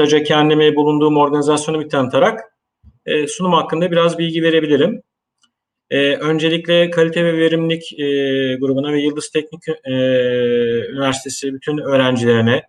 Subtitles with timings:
[0.00, 2.40] kısaca kendimi bulunduğum organizasyonu bir tanıtarak
[3.06, 5.02] e, sunum hakkında biraz bilgi verebilirim.
[5.90, 8.04] E, öncelikle kalite ve verimlilik e,
[8.60, 9.92] grubuna ve Yıldız Teknik e,
[10.92, 12.62] Üniversitesi bütün öğrencilerine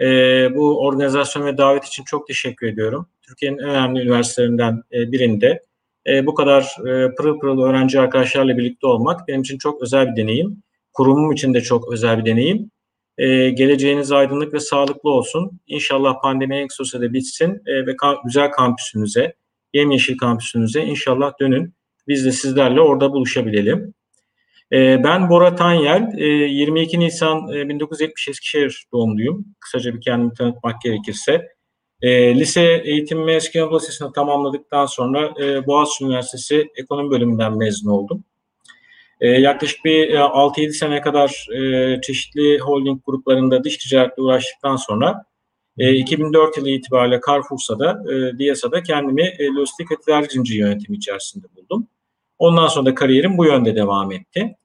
[0.00, 0.06] e,
[0.54, 3.06] bu organizasyon ve davet için çok teşekkür ediyorum.
[3.22, 5.62] Türkiye'nin önemli üniversitelerinden e, birinde
[6.06, 10.22] e, bu kadar e, pırıl pırıl öğrenci arkadaşlarla birlikte olmak benim için çok özel bir
[10.22, 10.62] deneyim.
[10.92, 12.70] Kurumum için de çok özel bir deneyim.
[13.18, 15.60] E, geleceğiniz aydınlık ve sağlıklı olsun.
[15.66, 19.34] İnşallah pandemi en kısa sürede bitsin e, ve ka- güzel kampüsünüze,
[19.72, 21.74] yemyeşil kampüsünüze inşallah dönün.
[22.08, 23.94] Biz de sizlerle orada buluşabilelim.
[24.72, 29.44] E, ben Bora Tanyel, e, 22 Nisan e, 1970 Eskişehir doğumluyum.
[29.60, 31.48] Kısaca bir kendimi tanıtmak gerekirse.
[32.02, 38.24] E, lise eğitimimi Eski Anadolu Lisesi'ni tamamladıktan sonra e, Boğaziçi Üniversitesi Ekonomi Bölümünden mezun oldum.
[39.22, 45.24] E, yaklaşık bir e, 6-7 sene kadar e, çeşitli holding gruplarında dış ticaretle uğraştıktan sonra
[45.78, 51.46] e, 2004 yılı itibariyle Carrefour'da, e, DİASA'da kendimi e, lojistik ve tedarik zinciri yönetimi içerisinde
[51.56, 51.86] buldum.
[52.38, 54.56] Ondan sonra da kariyerim bu yönde devam etti.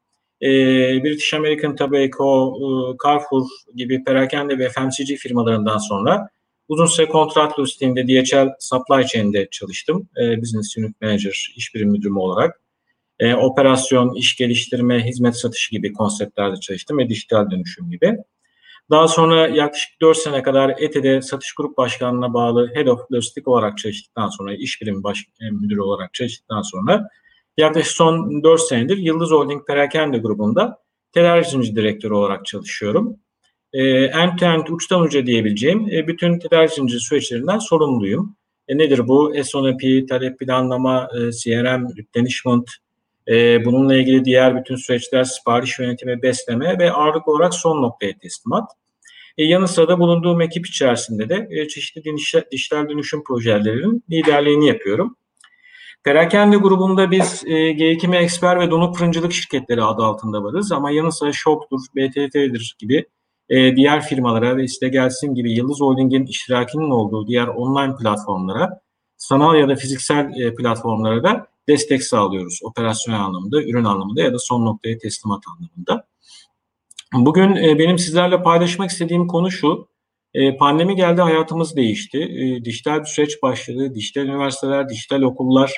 [0.41, 0.49] E,
[1.03, 2.67] British American Tobacco, e,
[3.03, 3.45] Carrefour
[3.75, 6.29] gibi perakende ve FMCG firmalarından sonra
[6.67, 10.09] uzun süre kontrat lojistiğinde DHL Supply Chain'de çalıştım.
[10.21, 12.61] E, Business Unit Manager, iş birim müdürü olarak.
[13.19, 18.17] E, operasyon, iş geliştirme, hizmet satışı gibi konseptlerde çalıştım ve dijital dönüşüm gibi.
[18.89, 23.77] Daha sonra yaklaşık 4 sene kadar ETE'de satış grup başkanlığına bağlı Head of Logistik olarak
[23.77, 27.09] çalıştıktan sonra, iş birimi baş, e, müdürü olarak çalıştıktan sonra
[27.57, 30.77] yaklaşık son 4 senedir Yıldız Holding Perakende grubunda
[31.11, 33.19] tedarik zinciri direktörü olarak çalışıyorum.
[33.73, 38.35] E, end-to-end uçtan uca diyebileceğim e, bütün tedarik süreçlerinden sorumluyum.
[38.67, 39.33] E, nedir bu?
[39.43, 42.69] SONP, talep planlama, e, CRM, replenishment,
[43.27, 48.71] e, bununla ilgili diğer bütün süreçler sipariş yönetimi, besleme ve ağırlık olarak son noktaya teslimat.
[49.37, 54.67] E, yanı sıra da bulunduğum ekip içerisinde de e, çeşitli dijital, dijital dönüşüm projelerinin liderliğini
[54.67, 55.15] yapıyorum.
[56.03, 61.11] Perakende grubunda biz e, G2M Eksper ve Donuk Fırıncılık şirketleri adı altında varız ama yanı
[61.11, 63.05] sıra Shop'tur, BTT'dir gibi
[63.49, 68.79] e, diğer firmalara ve işte gelsin gibi Yıldız Holding'in iştirakinin olduğu diğer online platformlara,
[69.17, 72.59] sanal ya da fiziksel e, platformlara da destek sağlıyoruz.
[72.63, 76.07] Operasyonel anlamında, ürün anlamında ya da son noktaya teslimat anlamında.
[77.13, 79.87] Bugün e, benim sizlerle paylaşmak istediğim konu şu.
[80.33, 82.17] E, pandemi geldi, hayatımız değişti.
[82.17, 83.95] E, dijital bir süreç başladı.
[83.95, 85.73] Dijital üniversiteler, dijital okullar,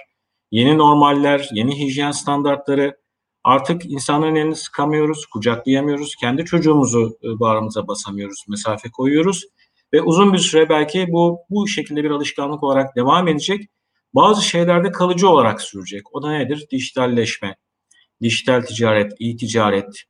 [0.51, 2.97] yeni normaller, yeni hijyen standartları.
[3.43, 6.15] Artık insanların elini sıkamıyoruz, kucaklayamıyoruz.
[6.15, 9.45] Kendi çocuğumuzu bağrımıza basamıyoruz, mesafe koyuyoruz.
[9.93, 13.69] Ve uzun bir süre belki bu bu şekilde bir alışkanlık olarak devam edecek.
[14.13, 16.15] Bazı şeylerde kalıcı olarak sürecek.
[16.15, 16.67] O da nedir?
[16.71, 17.55] Dijitalleşme,
[18.21, 20.05] dijital ticaret, e-ticaret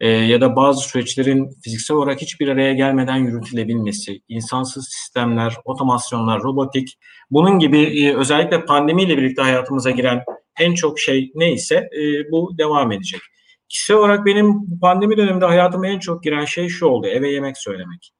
[0.00, 6.98] e, ya da bazı süreçlerin fiziksel olarak hiçbir araya gelmeden yürütülebilmesi, insansız sistemler, otomasyonlar, robotik,
[7.30, 10.24] bunun gibi e, özellikle pandemiyle birlikte hayatımıza giren
[10.60, 13.20] en çok şey neyse e, bu devam edecek.
[13.68, 18.12] Kişisel olarak benim pandemi döneminde hayatıma en çok giren şey şu oldu, eve yemek söylemek.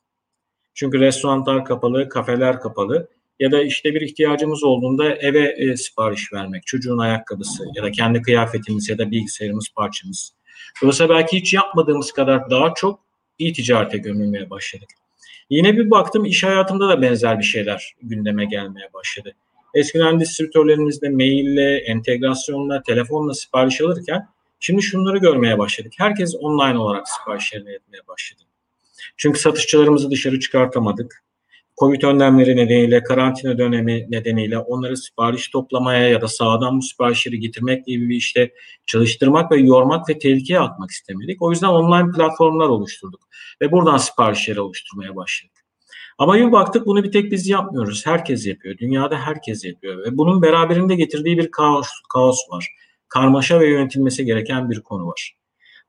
[0.74, 3.08] Çünkü restoranlar kapalı, kafeler kapalı
[3.40, 8.22] ya da işte bir ihtiyacımız olduğunda eve e, sipariş vermek, çocuğun ayakkabısı ya da kendi
[8.22, 10.32] kıyafetimiz ya da bilgisayarımız parçamız.
[10.82, 13.00] Dolayısıyla belki hiç yapmadığımız kadar daha çok
[13.38, 14.88] iyi ticarete gömülmeye başladık.
[15.50, 19.34] Yine bir baktım iş hayatında da benzer bir şeyler gündeme gelmeye başladı.
[19.74, 24.28] Eskiden distribütörlerimizde maille, entegrasyonla, telefonla sipariş alırken
[24.60, 25.92] şimdi şunları görmeye başladık.
[25.98, 28.42] Herkes online olarak siparişlerini etmeye başladı.
[29.16, 31.22] Çünkü satışçılarımızı dışarı çıkartamadık.
[31.80, 37.86] Covid önlemleri nedeniyle, karantina dönemi nedeniyle onları sipariş toplamaya ya da sağdan bu siparişleri getirmek
[37.86, 38.52] gibi bir işte
[38.86, 41.42] çalıştırmak ve yormak ve tehlikeye atmak istemedik.
[41.42, 43.20] O yüzden online platformlar oluşturduk
[43.62, 45.64] ve buradan siparişleri oluşturmaya başladık.
[46.18, 48.06] Ama bir baktık bunu bir tek biz yapmıyoruz.
[48.06, 48.78] Herkes yapıyor.
[48.78, 49.98] Dünyada herkes yapıyor.
[49.98, 52.68] Ve bunun beraberinde getirdiği bir kaos, kaos var.
[53.08, 55.36] Karmaşa ve yönetilmesi gereken bir konu var.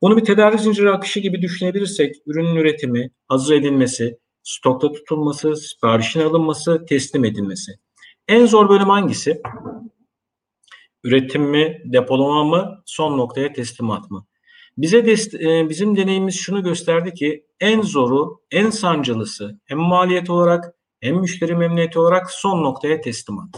[0.01, 6.85] Bunu bir tedarik zinciri akışı gibi düşünebilirsek ürünün üretimi, hazır edilmesi, stokta tutulması, siparişin alınması,
[6.85, 7.71] teslim edilmesi.
[8.27, 9.41] En zor bölüm hangisi?
[11.03, 14.25] Üretim mi, depolama mı, son noktaya teslimat mı?
[14.77, 20.73] Bize dest- e, bizim deneyimimiz şunu gösterdi ki en zoru, en sancılısı hem maliyet olarak
[21.01, 23.55] hem müşteri memnuniyeti olarak son noktaya teslimat.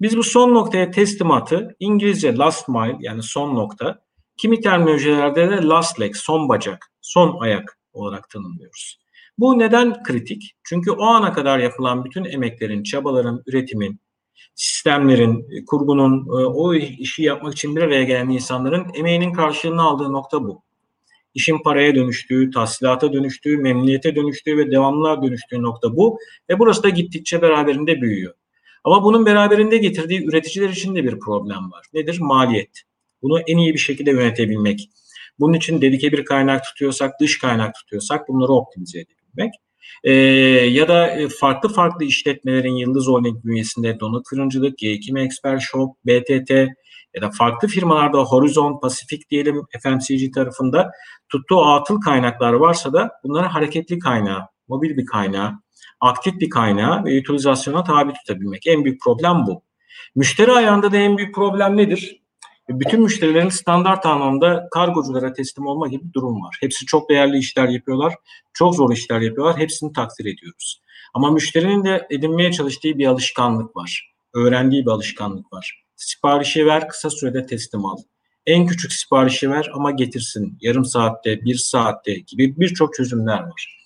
[0.00, 4.04] Biz bu son noktaya teslimatı İngilizce last mile yani son nokta,
[4.36, 8.99] kimi terminolojilerde de last leg, son bacak, son ayak olarak tanımlıyoruz.
[9.40, 10.54] Bu neden kritik?
[10.64, 14.00] Çünkü o ana kadar yapılan bütün emeklerin, çabaların, üretimin,
[14.54, 20.12] sistemlerin, e, kurgunun, e, o işi yapmak için bir araya gelen insanların emeğinin karşılığını aldığı
[20.12, 20.62] nokta bu.
[21.34, 26.18] işin paraya dönüştüğü, tahsilata dönüştüğü, memnuniyete dönüştüğü ve devamlılığa dönüştüğü nokta bu.
[26.50, 28.34] Ve burası da gittikçe beraberinde büyüyor.
[28.84, 31.86] Ama bunun beraberinde getirdiği üreticiler için de bir problem var.
[31.94, 32.20] Nedir?
[32.20, 32.82] Maliyet.
[33.22, 34.90] Bunu en iyi bir şekilde yönetebilmek.
[35.40, 39.04] Bunun için dedike bir kaynak tutuyorsak, dış kaynak tutuyorsak bunları optimize
[39.34, 39.54] edebilmek.
[40.04, 40.12] Ee,
[40.70, 46.50] ya da e, farklı farklı işletmelerin Yıldız Holding bünyesinde Donut Fırıncılık, G2 Expert Shop, BTT
[47.14, 50.90] ya da farklı firmalarda Horizon, Pasifik diyelim FMCG tarafında
[51.28, 55.52] tuttuğu atıl kaynaklar varsa da bunları hareketli kaynağı, mobil bir kaynağı,
[56.00, 58.66] aktif bir kaynağı ve utilizasyona tabi tutabilmek.
[58.66, 59.62] En büyük problem bu.
[60.14, 62.20] Müşteri ayağında da en büyük problem nedir?
[62.70, 66.56] Bütün müşterilerin standart anlamda kargoculara teslim olma gibi bir durum var.
[66.60, 68.14] Hepsi çok değerli işler yapıyorlar,
[68.52, 69.58] çok zor işler yapıyorlar.
[69.58, 70.80] Hepsini takdir ediyoruz.
[71.14, 74.12] Ama müşterinin de edinmeye çalıştığı bir alışkanlık var.
[74.34, 75.84] Öğrendiği bir alışkanlık var.
[75.96, 77.96] Siparişi ver, kısa sürede teslim al.
[78.46, 80.58] En küçük siparişi ver ama getirsin.
[80.60, 83.80] Yarım saatte, bir saatte gibi birçok çözümler var.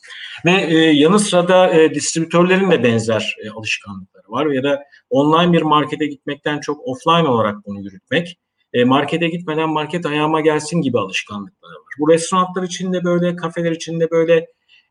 [0.45, 5.63] Ve e, yanı sırada e, distribütörlerin de benzer e, alışkanlıkları var ya da online bir
[5.63, 8.39] markete gitmekten çok offline olarak bunu yürütmek.
[8.75, 11.95] E, markete gitmeden market ayağıma gelsin gibi alışkanlıkları var.
[11.99, 14.47] Bu restoranlar için de böyle, kafeler için de böyle,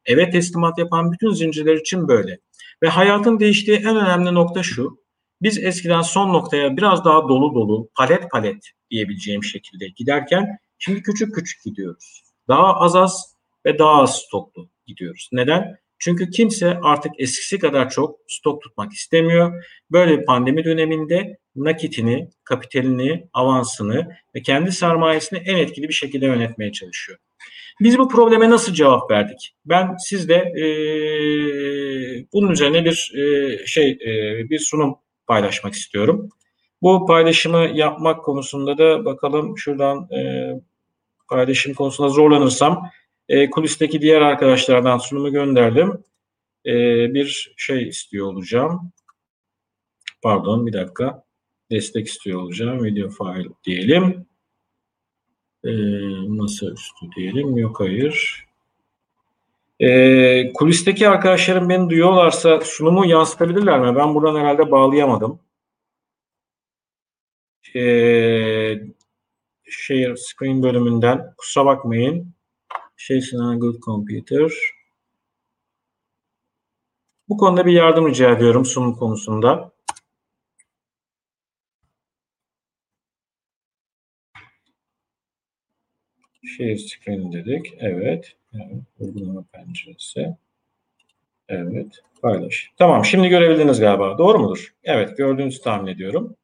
[0.06, 2.40] eve teslimat yapan bütün zincirler için böyle.
[2.84, 5.04] Ve hayatın değiştiği en önemli nokta şu.
[5.42, 11.36] Biz eskiden son noktaya biraz daha dolu dolu, palet palet diyebileceğim şekilde giderken şimdi küçük
[11.36, 12.24] küçük gidiyoruz.
[12.48, 13.36] Daha az az
[13.66, 15.30] ve daha az stoklu gidiyoruz.
[15.32, 15.78] Neden?
[16.00, 19.64] Çünkü kimse artık eskisi kadar çok stok tutmak istemiyor.
[19.92, 26.72] Böyle bir pandemi döneminde nakitini, kapitalini, avansını ve kendi sermayesini en etkili bir şekilde yönetmeye
[26.72, 27.20] çalışıyor.
[27.80, 29.56] Biz bu probleme nasıl cevap verdik?
[29.66, 30.66] Ben sizde e,
[32.34, 34.96] bunun üzerine bir e, şey e, bir sunum
[35.28, 36.30] paylaşmak istiyorum.
[36.82, 40.52] Bu paylaşımı yapmak konusunda da bakalım şuradan e,
[41.30, 42.90] paylaşım konusunda zorlanırsam
[43.30, 46.04] e, kulisteki diğer arkadaşlardan sunumu gönderdim.
[46.66, 46.74] E,
[47.14, 48.92] bir şey istiyor olacağım.
[50.22, 51.24] Pardon bir dakika.
[51.74, 52.84] Destek istiyor olacağım.
[52.84, 54.26] Video file diyelim.
[55.64, 55.72] E,
[56.28, 57.58] masa üstü diyelim.
[57.58, 58.46] Yok hayır.
[59.80, 63.96] E, kulisteki arkadaşlarım beni duyuyorlarsa sunumu yansıtabilirler mi?
[63.96, 65.40] Ben buradan herhalde bağlayamadım.
[67.76, 67.82] E,
[69.70, 72.34] share screen bölümünden kusura bakmayın.
[72.98, 74.52] Jason on a good computer.
[77.30, 79.74] Bu konuda bir yardım rica ediyorum sunum konusunda.
[86.44, 87.74] Share screen dedik.
[87.80, 88.34] Evet.
[88.54, 88.82] evet.
[89.00, 90.36] Uygulama penceresi.
[91.50, 92.00] Evet.
[92.22, 92.72] Paylaş.
[92.78, 93.06] Tamam.
[93.06, 94.18] Şimdi görebildiniz galiba.
[94.18, 94.74] Doğru mudur?
[94.84, 95.18] Evet.
[95.18, 96.36] Gördüğünüzü tahmin ediyorum.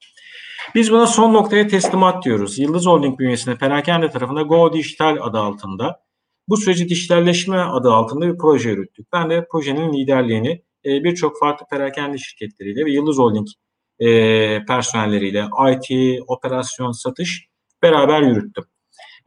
[0.75, 2.59] Biz buna son noktaya teslimat diyoruz.
[2.59, 6.03] Yıldız Holding bünyesinde perakende tarafında Go Dijital adı altında
[6.47, 9.07] bu süreci dijitalleşme adı altında bir proje yürüttük.
[9.13, 13.47] Ben de projenin liderliğini e, birçok farklı perakende şirketleriyle ve Yıldız Holding
[13.99, 14.07] e,
[14.65, 17.47] personelleriyle IT, operasyon, satış
[17.83, 18.65] beraber yürüttüm.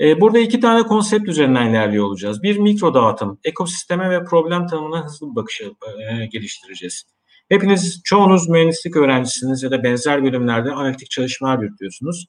[0.02, 2.42] E, burada iki tane konsept üzerinden ilerliyor olacağız.
[2.42, 7.04] Bir mikro dağıtım, ekosisteme ve problem tanımına hızlı bir bakış e, geliştireceğiz.
[7.48, 12.26] Hepiniz, çoğunuz mühendislik öğrencisiniz ya da benzer bölümlerde analitik çalışmalar yürütüyorsunuz.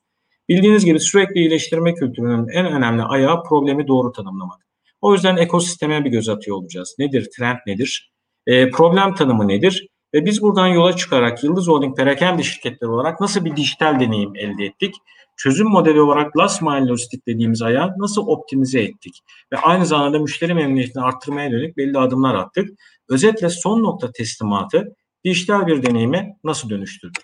[0.49, 4.61] Bildiğiniz gibi sürekli iyileştirme kültürünün en önemli ayağı problemi doğru tanımlamak.
[5.01, 6.95] O yüzden ekosisteme bir göz atıyor olacağız.
[6.99, 8.11] Nedir, trend nedir,
[8.47, 9.87] e, problem tanımı nedir?
[10.13, 14.65] Ve biz buradan yola çıkarak Yıldız Holding perakende şirketleri olarak nasıl bir dijital deneyim elde
[14.65, 14.95] ettik?
[15.37, 19.19] Çözüm modeli olarak last mile lojistik dediğimiz ayağı nasıl optimize ettik?
[19.53, 22.69] Ve aynı zamanda müşteri memnuniyetini arttırmaya dönük belli adımlar attık.
[23.09, 27.23] Özetle son nokta teslimatı dijital bir deneyime nasıl dönüştürdük?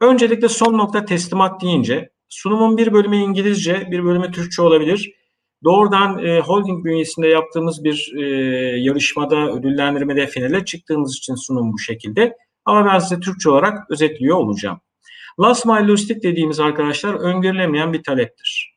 [0.00, 5.12] Öncelikle son nokta teslimat deyince sunumun bir bölümü İngilizce, bir bölümü Türkçe olabilir.
[5.64, 8.24] Doğrudan e, holding bünyesinde yaptığımız bir e,
[8.80, 12.36] yarışmada, ödüllendirmede finale çıktığımız için sunum bu şekilde.
[12.64, 14.80] Ama ben size Türkçe olarak özetliyor olacağım.
[15.40, 18.76] Last mile logistik dediğimiz arkadaşlar öngörülemeyen bir taleptir.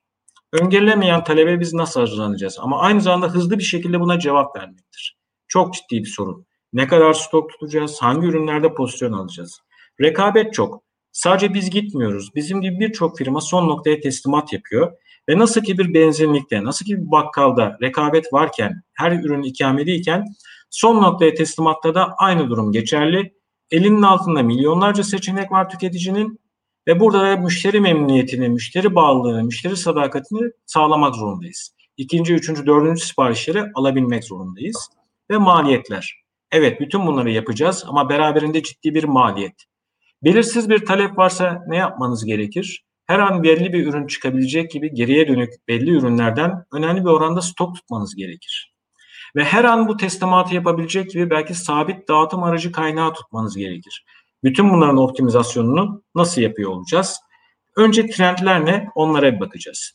[0.54, 2.58] Öngörülemeyen talebe biz nasıl hazırlanacağız?
[2.60, 5.18] Ama aynı zamanda hızlı bir şekilde buna cevap vermektir.
[5.48, 6.46] Çok ciddi bir sorun.
[6.74, 7.98] Ne kadar stok tutacağız?
[8.02, 9.60] Hangi ürünlerde pozisyon alacağız?
[10.02, 10.84] Rekabet çok.
[11.12, 12.36] Sadece biz gitmiyoruz.
[12.36, 14.92] Bizim gibi birçok firma son noktaya teslimat yapıyor
[15.30, 20.26] ve nasıl ki bir benzinlikte, nasıl ki bir bakkalda rekabet varken, her ürün ikameliyken
[20.70, 23.34] son noktaya teslimatta da aynı durum geçerli.
[23.72, 26.40] Elinin altında milyonlarca seçenek var tüketicinin
[26.88, 31.76] ve burada da müşteri memnuniyetini, müşteri bağlılığını, müşteri sadakatini sağlamak zorundayız.
[31.98, 34.90] İkinci, üçüncü, dördüncü siparişleri alabilmek zorundayız.
[35.32, 36.24] Ve maliyetler.
[36.52, 39.64] Evet bütün bunları yapacağız ama beraberinde ciddi bir maliyet.
[40.24, 42.84] Belirsiz bir talep varsa ne yapmanız gerekir?
[43.10, 47.76] her an belli bir ürün çıkabilecek gibi geriye dönük belli ürünlerden önemli bir oranda stok
[47.76, 48.74] tutmanız gerekir.
[49.36, 54.06] Ve her an bu teslimatı yapabilecek gibi belki sabit dağıtım aracı kaynağı tutmanız gerekir.
[54.44, 57.20] Bütün bunların optimizasyonunu nasıl yapıyor olacağız?
[57.76, 58.90] Önce trendler ne?
[58.96, 59.92] Onlara bir bakacağız.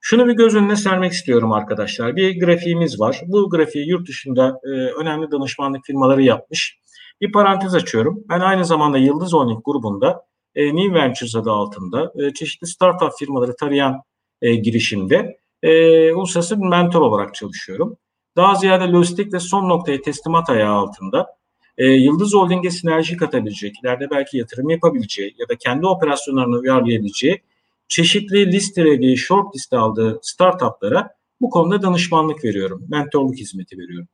[0.00, 2.16] Şunu bir göz önüne sermek istiyorum arkadaşlar.
[2.16, 3.20] Bir grafiğimiz var.
[3.26, 6.78] Bu grafiği yurt dışında e, önemli danışmanlık firmaları yapmış.
[7.20, 8.24] Bir parantez açıyorum.
[8.28, 10.22] Ben aynı zamanda Yıldız Holding grubunda
[10.54, 14.02] e, New Ventures adı altında e, çeşitli startup firmaları tarayan
[14.42, 17.96] e, girişimde e, uluslararası bir mentor olarak çalışıyorum.
[18.36, 21.35] Daha ziyade lojistik ve son noktaya teslimat ayağı altında
[21.78, 27.42] e, Yıldız Holding'e sinerji katabilecek, ileride belki yatırım yapabileceği ya da kendi operasyonlarını uyarlayabileceği
[27.88, 34.08] çeşitli listelediği, short liste aldığı startuplara bu konuda danışmanlık veriyorum, mentorluk hizmeti veriyorum.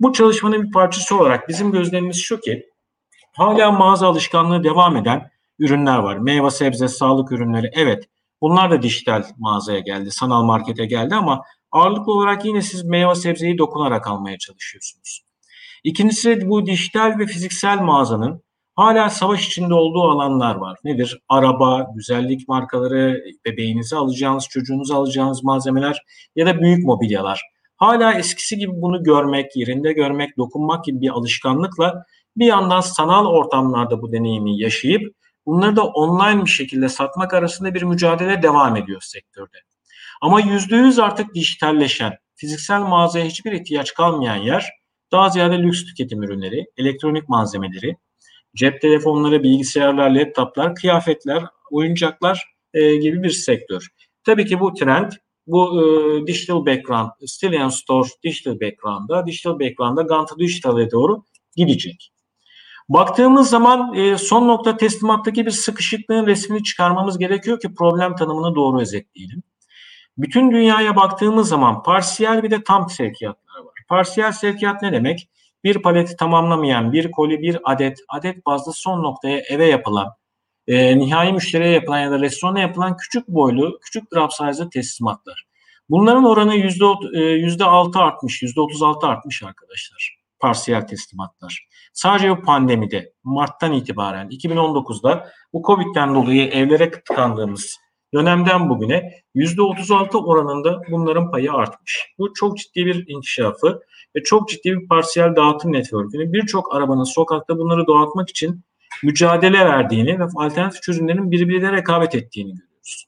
[0.00, 2.70] Bu çalışmanın bir parçası olarak bizim gözlemimiz şu ki
[3.32, 6.16] hala mağaza alışkanlığı devam eden ürünler var.
[6.16, 8.08] Meyve, sebze, sağlık ürünleri evet
[8.40, 11.42] bunlar da dijital mağazaya geldi, sanal markete geldi ama
[11.72, 15.24] ağırlıklı olarak yine siz meyve sebzeyi dokunarak almaya çalışıyorsunuz.
[15.84, 18.42] İkincisi bu dijital ve fiziksel mağazanın
[18.74, 20.78] hala savaş içinde olduğu alanlar var.
[20.84, 21.18] Nedir?
[21.28, 26.02] Araba, güzellik markaları, bebeğinizi alacağınız, çocuğunuzu alacağınız malzemeler
[26.36, 27.42] ya da büyük mobilyalar.
[27.76, 32.04] Hala eskisi gibi bunu görmek, yerinde görmek, dokunmak gibi bir alışkanlıkla
[32.36, 35.14] bir yandan sanal ortamlarda bu deneyimi yaşayıp
[35.46, 39.58] bunları da online bir şekilde satmak arasında bir mücadele devam ediyor sektörde.
[40.22, 44.83] Ama yüzde yüz artık dijitalleşen, fiziksel mağazaya hiçbir ihtiyaç kalmayan yer
[45.14, 47.96] daha ziyade lüks tüketim ürünleri, elektronik malzemeleri,
[48.56, 53.88] cep telefonları, bilgisayarlar, laptoplar, kıyafetler, oyuncaklar e, gibi bir sektör.
[54.24, 55.12] Tabii ki bu trend
[55.46, 61.24] bu e, digital background, still and store digital background'da, digital background'da Gantt Digital'e doğru
[61.56, 62.10] gidecek.
[62.88, 68.80] Baktığımız zaman e, son nokta teslimattaki bir sıkışıklığın resmini çıkarmamız gerekiyor ki problem tanımını doğru
[68.80, 69.42] özetleyelim.
[70.18, 73.43] Bütün dünyaya baktığımız zaman parsiyel bir de tam sevkiyatlar var.
[73.94, 75.28] Parsiyel sevkiyat ne demek?
[75.64, 80.08] Bir paleti tamamlamayan bir koli, bir adet, adet bazlı son noktaya eve yapılan,
[80.66, 85.44] e, nihai müşteriye yapılan ya da restorana yapılan küçük boylu, küçük drop size teslimatlar.
[85.88, 86.84] Bunların oranı yüzde
[87.14, 90.16] e, yüzde altı artmış, yüzde otuz altı artmış arkadaşlar.
[90.40, 91.68] Parsiyel teslimatlar.
[91.92, 97.76] Sadece bu pandemide Mart'tan itibaren 2019'da bu Covid'den dolayı evlere tıkandığımız
[98.14, 102.14] dönemden bugüne %36 oranında bunların payı artmış.
[102.18, 103.80] Bu çok ciddi bir inkişafı
[104.16, 108.64] ve çok ciddi bir parsiyel dağıtım network'ünü birçok arabanın sokakta bunları dağıtmak için
[109.02, 113.04] mücadele verdiğini ve alternatif çözümlerin birbiriyle rekabet ettiğini görüyoruz.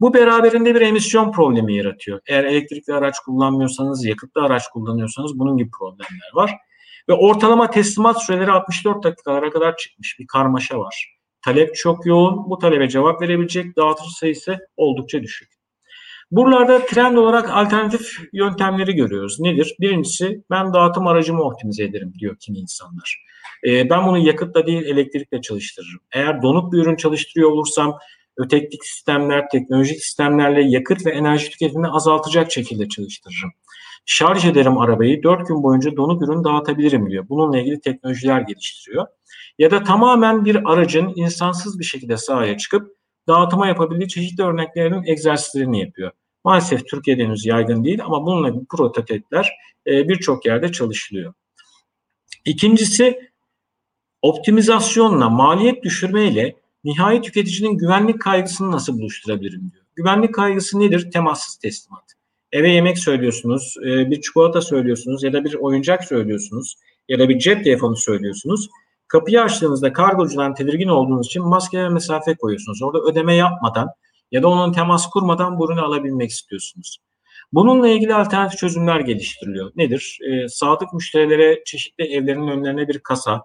[0.00, 2.20] Bu beraberinde bir emisyon problemi yaratıyor.
[2.26, 6.54] Eğer elektrikli araç kullanmıyorsanız, yakıtlı araç kullanıyorsanız bunun gibi problemler var.
[7.08, 11.15] Ve ortalama teslimat süreleri 64 dakikalara kadar çıkmış bir karmaşa var.
[11.46, 12.50] Talep çok yoğun.
[12.50, 15.48] Bu talebe cevap verebilecek dağıtıcı sayısı oldukça düşük.
[16.30, 19.40] Buralarda trend olarak alternatif yöntemleri görüyoruz.
[19.40, 19.76] Nedir?
[19.80, 23.24] Birincisi ben dağıtım aracımı optimize ederim diyor kimi insanlar.
[23.66, 26.00] Ee, ben bunu yakıtla değil elektrikle çalıştırırım.
[26.12, 27.98] Eğer donuk bir ürün çalıştırıyor olursam
[28.36, 33.52] öteklik sistemler, teknolojik sistemlerle yakıt ve enerji tüketimini azaltacak şekilde çalıştırırım.
[34.06, 37.28] Şarj ederim arabayı 4 gün boyunca donuk ürün dağıtabilirim diyor.
[37.28, 39.06] Bununla ilgili teknolojiler geliştiriyor.
[39.58, 42.96] Ya da tamamen bir aracın insansız bir şekilde sahaya çıkıp
[43.28, 46.10] dağıtıma yapabildiği çeşitli örneklerin egzersizlerini yapıyor.
[46.44, 49.52] Maalesef Türkiye'de henüz yaygın değil ama bununla bir prototipler
[49.86, 51.34] e, birçok yerde çalışılıyor.
[52.44, 53.30] İkincisi
[54.22, 59.84] optimizasyonla, maliyet düşürmeyle nihai tüketicinin güvenlik kaygısını nasıl buluşturabilirim diyor.
[59.96, 61.10] Güvenlik kaygısı nedir?
[61.10, 62.05] Temassız teslimat.
[62.56, 66.74] Eve yemek söylüyorsunuz, e, bir çikolata söylüyorsunuz ya da bir oyuncak söylüyorsunuz
[67.08, 68.68] ya da bir cep telefonu söylüyorsunuz.
[69.08, 72.82] Kapıyı açtığınızda kargocudan tedirgin olduğunuz için maske ve mesafe koyuyorsunuz.
[72.82, 73.88] Orada ödeme yapmadan
[74.32, 76.98] ya da onun temas kurmadan bu ürünü alabilmek istiyorsunuz.
[77.52, 79.72] Bununla ilgili alternatif çözümler geliştiriliyor.
[79.76, 80.18] Nedir?
[80.30, 83.42] E, sadık müşterilere çeşitli evlerinin önlerine bir kasa,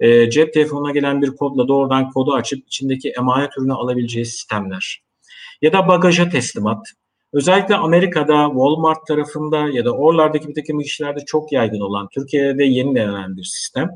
[0.00, 5.02] e, cep telefonuna gelen bir kodla doğrudan kodu açıp içindeki emanet ürünü alabileceği sistemler.
[5.62, 6.86] Ya da bagaja teslimat.
[7.34, 12.64] Özellikle Amerika'da, Walmart tarafında ya da oralardaki bir takım işlerde çok yaygın olan, Türkiye'de de
[12.64, 13.90] yeni denenen bir sistem.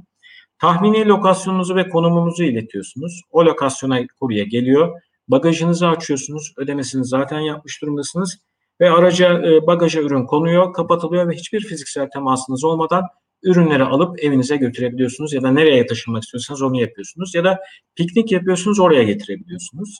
[0.60, 3.22] Tahmini lokasyonunuzu ve konumunuzu iletiyorsunuz.
[3.30, 5.00] O lokasyona kurye geliyor.
[5.28, 6.54] Bagajınızı açıyorsunuz.
[6.56, 8.38] Ödemesini zaten yapmış durumdasınız.
[8.80, 13.02] Ve araca e, bagaja ürün konuyor, kapatılıyor ve hiçbir fiziksel temasınız olmadan
[13.42, 17.60] ürünleri alıp evinize götürebiliyorsunuz ya da nereye taşınmak istiyorsanız onu yapıyorsunuz ya da
[17.96, 19.98] piknik yapıyorsunuz oraya getirebiliyorsunuz.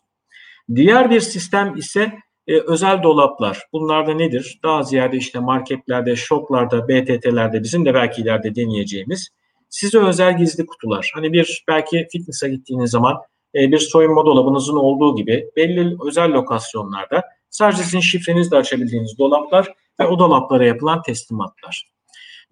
[0.75, 2.13] Diğer bir sistem ise
[2.49, 3.63] e, özel dolaplar.
[3.73, 4.61] Bunlar da nedir?
[4.63, 9.29] Daha ziyade işte marketlerde, shoplarda, BTT'lerde bizim de belki ileride deneyeceğimiz
[9.69, 11.11] size özel gizli kutular.
[11.15, 13.17] Hani bir belki fitness'a gittiğiniz zaman
[13.55, 20.07] e, bir soyunma dolabınızın olduğu gibi belli özel lokasyonlarda sadece sizin şifrenizle açabildiğiniz dolaplar ve
[20.07, 21.89] o dolaplara yapılan teslimatlar.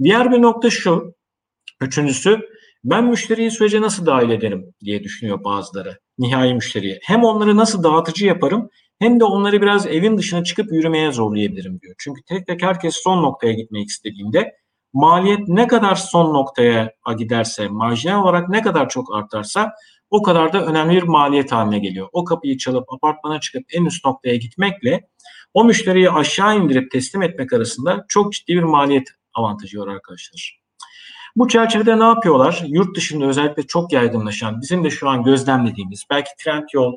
[0.02, 1.14] Diğer bir nokta şu,
[1.80, 2.48] üçüncüsü
[2.86, 6.98] ben müşteriyi sürece nasıl dahil ederim diye düşünüyor bazıları nihai müşteriye.
[7.02, 11.94] Hem onları nasıl dağıtıcı yaparım hem de onları biraz evin dışına çıkıp yürümeye zorlayabilirim diyor.
[11.98, 14.52] Çünkü tek tek herkes son noktaya gitmek istediğinde
[14.92, 19.72] maliyet ne kadar son noktaya giderse, marjinal olarak ne kadar çok artarsa
[20.10, 22.08] o kadar da önemli bir maliyet haline geliyor.
[22.12, 25.08] O kapıyı çalıp apartmana çıkıp en üst noktaya gitmekle
[25.54, 30.65] o müşteriyi aşağı indirip teslim etmek arasında çok ciddi bir maliyet avantajı var arkadaşlar.
[31.36, 32.64] Bu çerçevede ne yapıyorlar?
[32.66, 36.94] Yurt dışında özellikle çok yaygınlaşan, bizim de şu an gözlemlediğimiz, belki Trendyol,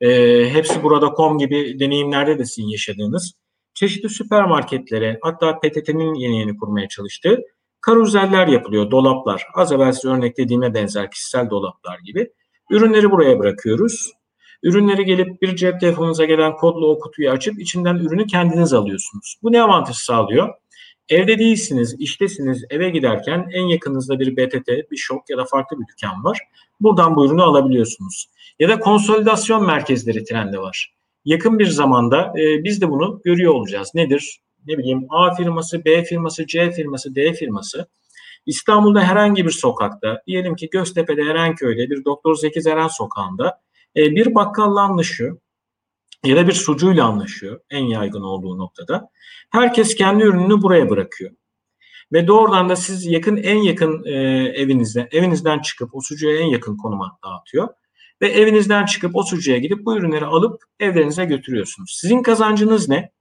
[0.00, 0.08] e,
[0.50, 3.32] hepsi burada com gibi deneyimlerde de sizin yaşadığınız
[3.74, 7.38] çeşitli süpermarketlere hatta PTT'nin yeni yeni kurmaya çalıştığı
[7.80, 9.46] karuzeller yapılıyor, dolaplar.
[9.54, 12.30] Az evvel size örneklediğime benzer kişisel dolaplar gibi.
[12.70, 14.12] Ürünleri buraya bırakıyoruz.
[14.62, 19.36] Ürünleri gelip bir cep telefonunuza gelen kodlu o kutuyu açıp içinden ürünü kendiniz alıyorsunuz.
[19.42, 20.48] Bu ne avantaj sağlıyor?
[21.10, 25.86] Evde değilsiniz, iştesiniz, eve giderken en yakınınızda bir BTT, bir şok ya da farklı bir
[25.86, 26.38] dükkan var.
[26.80, 28.30] Buradan bu ürünü alabiliyorsunuz.
[28.58, 30.94] Ya da konsolidasyon merkezleri trende var.
[31.24, 33.90] Yakın bir zamanda e, biz de bunu görüyor olacağız.
[33.94, 34.40] Nedir?
[34.66, 37.86] Ne bileyim A firması, B firması, C firması, D firması.
[38.46, 43.60] İstanbul'da herhangi bir sokakta, diyelim ki Göztepe'de Erenköy'de bir Doktor Zeki Zeren sokağında
[43.96, 45.38] e, bir bakkalla anlaşıyor
[46.24, 49.10] ya da bir sucuyla anlaşıyor en yaygın olduğu noktada.
[49.50, 51.30] Herkes kendi ürününü buraya bırakıyor.
[52.12, 54.12] Ve doğrudan da siz yakın en yakın e,
[54.54, 57.68] evinizden evinizden çıkıp o sucuya en yakın konuma dağıtıyor.
[58.22, 61.98] Ve evinizden çıkıp o sucuya gidip bu ürünleri alıp evlerinize götürüyorsunuz.
[62.00, 63.12] Sizin kazancınız ne?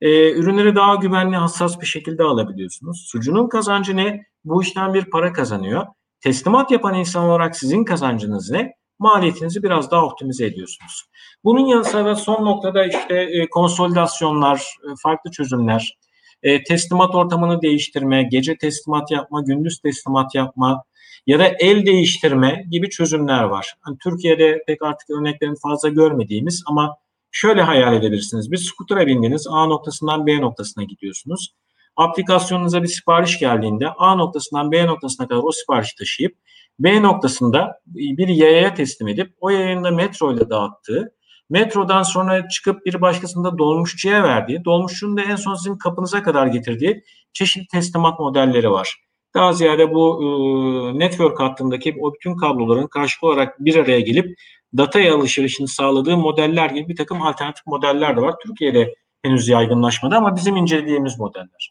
[0.00, 3.06] E, ürünleri daha güvenli, hassas bir şekilde alabiliyorsunuz.
[3.08, 4.26] Sucunun kazancı ne?
[4.44, 5.86] Bu işten bir para kazanıyor.
[6.20, 8.74] Teslimat yapan insan olarak sizin kazancınız ne?
[9.02, 11.04] Maliyetinizi biraz daha optimize ediyorsunuz.
[11.44, 15.98] Bunun yanı sıra son noktada işte e, konsolidasyonlar, e, farklı çözümler,
[16.42, 20.84] e, teslimat ortamını değiştirme, gece teslimat yapma, gündüz teslimat yapma
[21.26, 23.74] ya da el değiştirme gibi çözümler var.
[23.80, 26.96] Hani Türkiye'de pek artık örneklerini fazla görmediğimiz ama
[27.30, 28.52] şöyle hayal edebilirsiniz.
[28.52, 31.54] Bir skutura bindiniz, A noktasından B noktasına gidiyorsunuz.
[31.96, 36.36] Aplikasyonunuza bir sipariş geldiğinde A noktasından B noktasına kadar o siparişi taşıyıp
[36.82, 41.12] B noktasında bir yayaya teslim edip o yayında metro ile dağıttığı
[41.52, 47.02] Metrodan sonra çıkıp bir başkasında dolmuşçuya verdiği, dolmuşçunun da en son sizin kapınıza kadar getirdiği
[47.32, 48.96] çeşitli teslimat modelleri var.
[49.34, 54.36] Daha ziyade bu e, network hattındaki o bütün kabloların karşılıklı olarak bir araya gelip
[54.76, 58.34] data alışverişini sağladığı modeller gibi bir takım alternatif modeller de var.
[58.46, 61.70] Türkiye'de henüz yaygınlaşmadı ama bizim incelediğimiz modeller.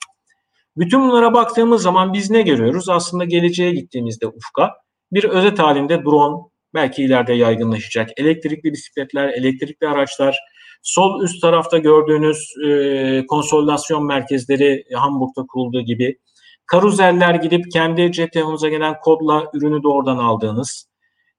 [0.78, 2.89] Bütün bunlara baktığımız zaman biz ne görüyoruz?
[2.89, 4.71] Aslında geleceğe gittiğimizde ufka
[5.12, 6.43] bir özet halinde drone,
[6.74, 8.10] belki ileride yaygınlaşacak.
[8.17, 10.39] Elektrikli bisikletler, elektrikli araçlar,
[10.82, 16.17] sol üst tarafta gördüğünüz e, konsolidasyon merkezleri Hamburg'da kurulduğu gibi
[16.65, 20.88] karuzeller gidip kendi cep telefonunuza gelen kodla ürünü doğrudan aldığınız,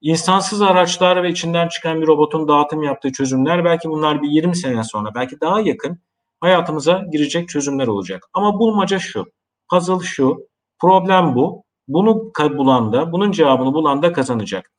[0.00, 4.84] insansız araçlar ve içinden çıkan bir robotun dağıtım yaptığı çözümler belki bunlar bir 20 sene
[4.84, 5.98] sonra belki daha yakın
[6.40, 8.28] hayatımıza girecek çözümler olacak.
[8.34, 9.26] Ama bulmaca şu,
[9.70, 10.48] puzzle şu,
[10.80, 11.64] problem bu.
[11.88, 14.70] Bunu bulan da, bunun cevabını bulan da kazanacak.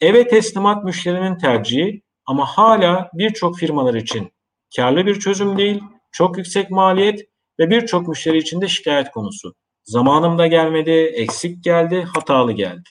[0.00, 4.32] Eve teslimat müşterinin tercihi ama hala birçok firmalar için
[4.76, 5.82] karlı bir çözüm değil,
[6.12, 7.20] çok yüksek maliyet
[7.60, 9.54] ve birçok müşteri için de şikayet konusu.
[9.84, 12.88] Zamanımda gelmedi, eksik geldi, hatalı geldi.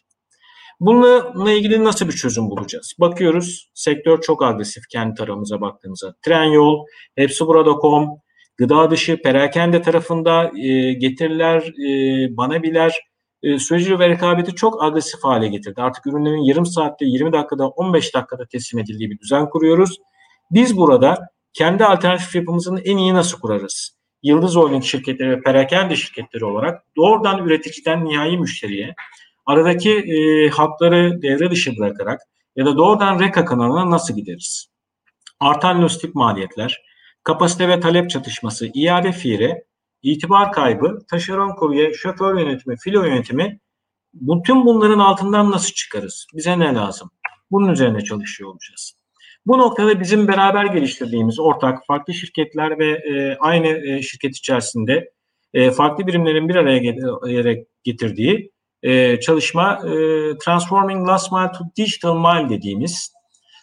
[0.79, 2.93] Bununla ilgili nasıl bir çözüm bulacağız?
[2.99, 6.15] Bakıyoruz, sektör çok agresif kendi tarafımıza baktığımızda.
[6.25, 8.09] Tren yol, hepsi burada.com,
[8.57, 12.99] gıda dışı, perakende tarafında e, getiriler, e, banabiler,
[13.45, 15.81] e, süreci ve rekabeti çok agresif hale getirdi.
[15.81, 19.97] Artık ürünlerin yarım saatte, 20 dakikada, 15 dakikada teslim edildiği bir düzen kuruyoruz.
[20.51, 23.97] Biz burada kendi alternatif yapımızın en iyi nasıl kurarız?
[24.23, 28.95] Yıldız Holding şirketleri ve perakende şirketleri olarak doğrudan üreticiden nihai müşteriye
[29.45, 32.21] aradaki e, hatları devre dışı bırakarak
[32.55, 34.67] ya da doğrudan reka kanalına nasıl gideriz?
[35.39, 36.81] Artan lojistik maliyetler,
[37.23, 39.63] kapasite ve talep çatışması, iade fiili
[40.03, 43.59] itibar kaybı, taşeron kurye, şoför yönetimi, filo yönetimi
[44.13, 46.27] bütün bunların altından nasıl çıkarız?
[46.33, 47.11] Bize ne lazım?
[47.51, 48.93] Bunun üzerine çalışıyor olacağız.
[49.45, 55.11] Bu noktada bizim beraber geliştirdiğimiz ortak farklı şirketler ve e, aynı e, şirket içerisinde
[55.53, 58.51] e, farklı birimlerin bir araya getirdiği
[58.83, 59.89] e, çalışma e,
[60.37, 63.13] Transforming Last Mile to Digital Mile dediğimiz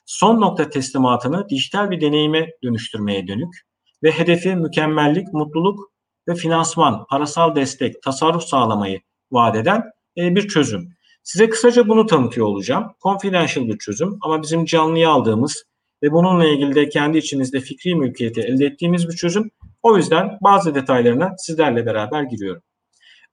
[0.07, 3.55] son nokta teslimatını dijital bir deneyime dönüştürmeye dönük
[4.03, 5.91] ve hedefi mükemmellik, mutluluk
[6.28, 9.82] ve finansman, parasal destek, tasarruf sağlamayı vaat eden
[10.16, 10.88] e, bir çözüm.
[11.22, 12.94] Size kısaca bunu tanıtıyor olacağım.
[13.02, 15.64] Confidential bir çözüm ama bizim canlıya aldığımız
[16.02, 19.50] ve bununla ilgili de kendi içimizde fikri mülkiyeti elde ettiğimiz bir çözüm.
[19.82, 22.62] O yüzden bazı detaylarına sizlerle beraber giriyorum.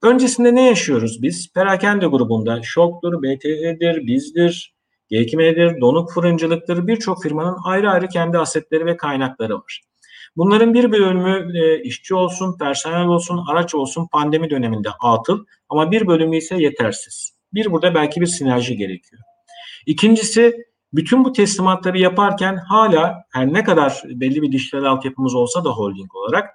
[0.02, 1.52] Öncesinde ne yaşıyoruz biz?
[1.52, 4.74] Perakende grubunda Şok'tur, BTE'dir, Biz'dir,
[5.10, 9.80] G2M'dir, Donuk Fırıncılık'tır birçok firmanın ayrı ayrı kendi asetleri ve kaynakları var.
[10.36, 16.06] Bunların bir bölümü e, işçi olsun, personel olsun, araç olsun pandemi döneminde atıl ama bir
[16.06, 17.32] bölümü ise yetersiz.
[17.54, 19.22] Bir burada belki bir sinerji gerekiyor.
[19.86, 20.56] İkincisi
[20.92, 26.14] bütün bu teslimatları yaparken hala her ne kadar belli bir dijital altyapımız olsa da holding
[26.14, 26.50] olarak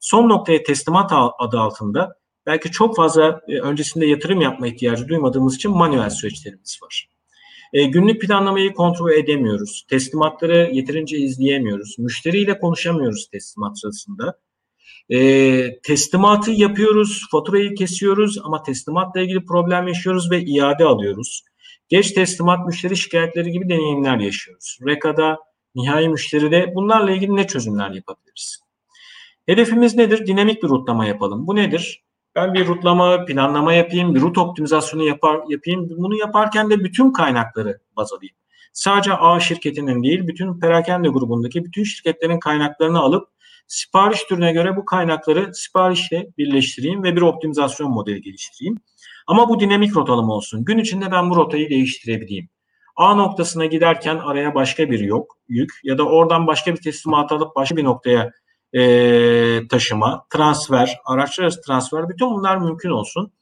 [0.00, 5.70] son noktaya teslimat adı altında belki çok fazla e, öncesinde yatırım yapma ihtiyacı duymadığımız için
[5.70, 7.08] manuel süreçlerimiz var.
[7.72, 9.86] E, günlük planlamayı kontrol edemiyoruz.
[9.88, 11.98] Teslimatları yeterince izleyemiyoruz.
[11.98, 14.38] Müşteriyle konuşamıyoruz teslimat sırasında.
[15.10, 21.42] E, teslimatı yapıyoruz, faturayı kesiyoruz ama teslimatla ilgili problem yaşıyoruz ve iade alıyoruz.
[21.88, 24.78] Geç teslimat müşteri şikayetleri gibi deneyimler yaşıyoruz.
[24.86, 25.38] Reka'da,
[25.74, 28.58] nihai müşteride bunlarla ilgili ne çözümler yapabiliriz?
[29.46, 30.26] Hedefimiz nedir?
[30.26, 31.46] Dinamik bir rutlama yapalım.
[31.46, 32.05] Bu nedir?
[32.36, 35.88] Ben bir rutlama, planlama yapayım, bir rut optimizasyonu yapar, yapayım.
[35.90, 38.34] Bunu yaparken de bütün kaynakları baz alayım.
[38.72, 43.28] Sadece A şirketinin değil, bütün perakende grubundaki bütün şirketlerin kaynaklarını alıp
[43.66, 48.76] sipariş türüne göre bu kaynakları siparişle birleştireyim ve bir optimizasyon modeli geliştireyim.
[49.26, 50.64] Ama bu dinamik rotalama olsun.
[50.64, 52.48] Gün içinde ben bu rotayı değiştirebileyim.
[52.96, 57.56] A noktasına giderken araya başka bir yok, yük ya da oradan başka bir teslimat alıp
[57.56, 58.32] başka bir noktaya
[58.76, 63.32] e, taşıma, transfer, araçlar arası transfer bütün bunlar mümkün olsun.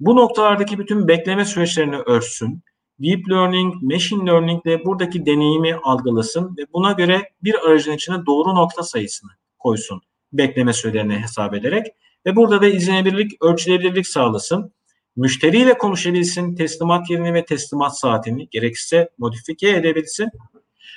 [0.00, 2.62] Bu noktalardaki bütün bekleme süreçlerini örsün.
[2.98, 8.54] Deep Learning, Machine Learning de buradaki deneyimi algılasın ve buna göre bir aracın içine doğru
[8.54, 10.00] nokta sayısını koysun
[10.32, 11.86] bekleme sürelerini hesap ederek
[12.26, 14.72] ve burada da izlenebilirlik, ölçülebilirlik sağlasın.
[15.16, 20.28] Müşteriyle konuşabilsin, teslimat yerini ve teslimat saatini gerekirse modifike edebilsin.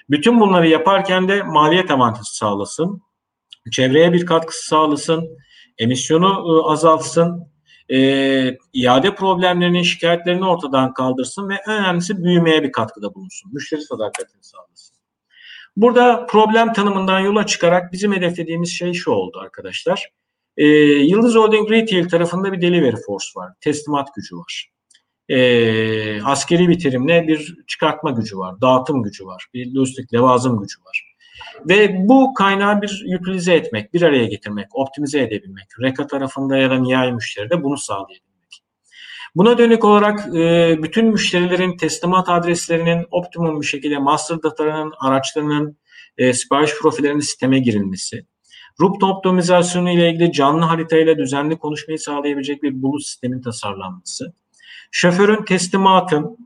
[0.09, 3.01] Bütün bunları yaparken de maliyet avantajı sağlasın
[3.71, 5.37] çevreye bir katkısı sağlasın,
[5.77, 7.47] emisyonu ıı, azaltsın,
[7.89, 13.53] e, iade problemlerini, şikayetlerini ortadan kaldırsın ve önemlisi büyümeye bir katkıda bulunsun.
[13.53, 14.97] Müşteri sadakatini sağlasın.
[15.77, 20.09] Burada problem tanımından yola çıkarak bizim hedeflediğimiz şey şu oldu arkadaşlar.
[20.57, 23.51] E, Yıldız Holding Retail tarafında bir delivery force var.
[23.61, 24.69] Teslimat gücü var.
[25.29, 28.61] E, askeri bitirimle bir çıkartma gücü var.
[28.61, 29.45] Dağıtım gücü var.
[29.53, 31.12] Bir lojistik levazım gücü var.
[31.69, 35.67] Ve bu kaynağı bir utilize etmek, bir araya getirmek, optimize edebilmek.
[35.81, 38.63] Reka tarafında ya da nihai müşteride bunu sağlayabilmek.
[39.35, 45.77] Buna dönük olarak e, bütün müşterilerin teslimat adreslerinin optimum bir şekilde master datalarının, araçlarının,
[46.17, 48.25] e, sipariş profillerinin sisteme girilmesi,
[48.81, 54.33] Rupt optimizasyonu ile ilgili canlı haritayla düzenli konuşmayı sağlayabilecek bir bulut sistemin tasarlanması,
[54.91, 56.37] şoförün teslimatın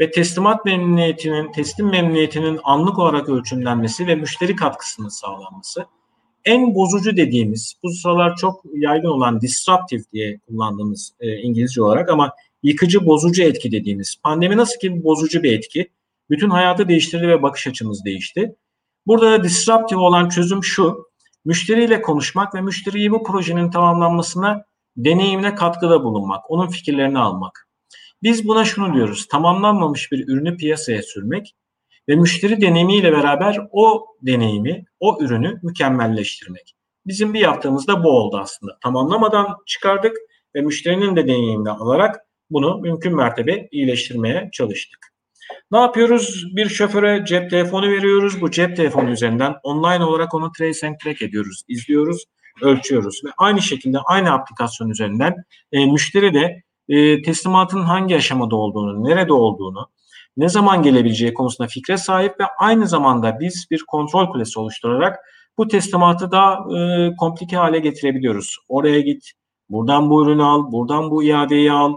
[0.00, 5.86] ve teslimat memnuniyetinin, teslim memnuniyetinin anlık olarak ölçümlenmesi ve müşteri katkısının sağlanması.
[6.44, 12.32] En bozucu dediğimiz, bu sıralar çok yaygın olan disruptive diye kullandığımız e, İngilizce olarak ama
[12.62, 14.16] yıkıcı, bozucu etki dediğimiz.
[14.22, 15.90] Pandemi nasıl ki bozucu bir etki.
[16.30, 18.56] Bütün hayatı değiştirdi ve bakış açımız değişti.
[19.06, 21.06] Burada da disruptive olan çözüm şu.
[21.44, 24.64] Müşteriyle konuşmak ve müşteriyi bu projenin tamamlanmasına
[24.96, 27.65] deneyimine katkıda bulunmak, onun fikirlerini almak.
[28.22, 29.26] Biz buna şunu diyoruz.
[29.26, 31.54] Tamamlanmamış bir ürünü piyasaya sürmek
[32.08, 36.74] ve müşteri deneyimiyle beraber o deneyimi, o ürünü mükemmelleştirmek.
[37.06, 38.78] Bizim bir yaptığımız da bu oldu aslında.
[38.82, 40.16] Tamamlamadan çıkardık
[40.54, 42.16] ve müşterinin de deneyimini alarak
[42.50, 45.12] bunu mümkün mertebe iyileştirmeye çalıştık.
[45.70, 46.44] Ne yapıyoruz?
[46.56, 48.40] Bir şoföre cep telefonu veriyoruz.
[48.40, 52.24] Bu cep telefonu üzerinden online olarak onu trace and track ediyoruz, izliyoruz,
[52.62, 55.34] ölçüyoruz ve aynı şekilde aynı aplikasyon üzerinden
[55.72, 59.88] e, müşteri de e, teslimatın hangi aşamada olduğunu, nerede olduğunu,
[60.36, 65.18] ne zaman gelebileceği konusunda fikre sahip ve aynı zamanda biz bir kontrol kulesi oluşturarak
[65.58, 68.56] bu teslimatı daha e, komplike hale getirebiliyoruz.
[68.68, 69.32] Oraya git,
[69.68, 71.94] buradan bu ürünü al, buradan bu iadeyi al,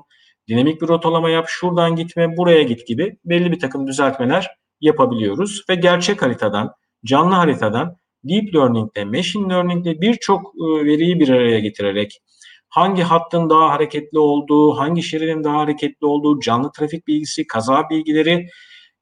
[0.47, 4.47] dinamik bir rotalama yap, şuradan gitme, buraya git gibi belli bir takım düzeltmeler
[4.81, 6.73] yapabiliyoruz ve gerçek haritadan,
[7.05, 12.21] canlı haritadan deep learning'de, machine learning'de birçok e, veriyi bir araya getirerek
[12.69, 18.47] hangi hattın daha hareketli olduğu, hangi şeridin daha hareketli olduğu, canlı trafik bilgisi, kaza bilgileri,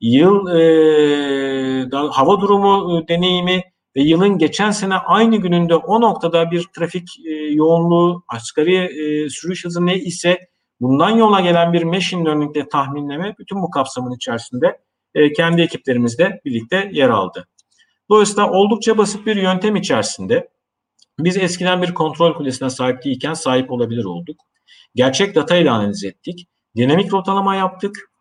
[0.02, 3.64] yıl e, da, hava durumu e, deneyimi
[3.96, 9.66] ve yılın geçen sene aynı gününde o noktada bir trafik e, yoğunluğu, asgari e, sürüş
[9.66, 10.40] hızı ne ise
[10.82, 14.78] bundan yola gelen bir machine learning'de tahminleme bütün bu kapsamın içerisinde
[15.16, 17.48] e, kendi ekiplerimizle birlikte yer aldı.
[18.10, 20.50] Dolayısıyla oldukça basit bir yöntem içerisinde
[21.20, 24.42] biz eskiden bir kontrol kulesine sahip değilken sahip olabilir olduk.
[24.96, 26.48] Gerçek data ile analiz ettik.
[26.76, 28.12] dinamik rotalama yaptık,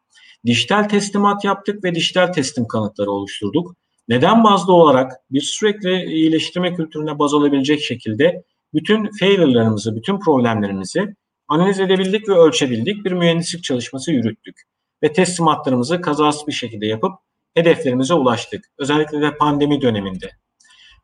[0.46, 3.76] dijital teslimat yaptık ve dijital teslim kanıtları oluşturduk.
[4.08, 8.42] Neden bazlı olarak bir sürekli iyileştirme kültürüne baz olabilecek şekilde
[8.74, 11.14] bütün failure'larımızı, bütün problemlerimizi
[11.48, 13.04] analiz edebildik ve ölçebildik.
[13.04, 14.62] Bir mühendislik çalışması yürüttük.
[15.02, 17.12] Ve teslimatlarımızı kazasız bir şekilde yapıp
[17.54, 18.64] hedeflerimize ulaştık.
[18.78, 20.30] Özellikle de pandemi döneminde.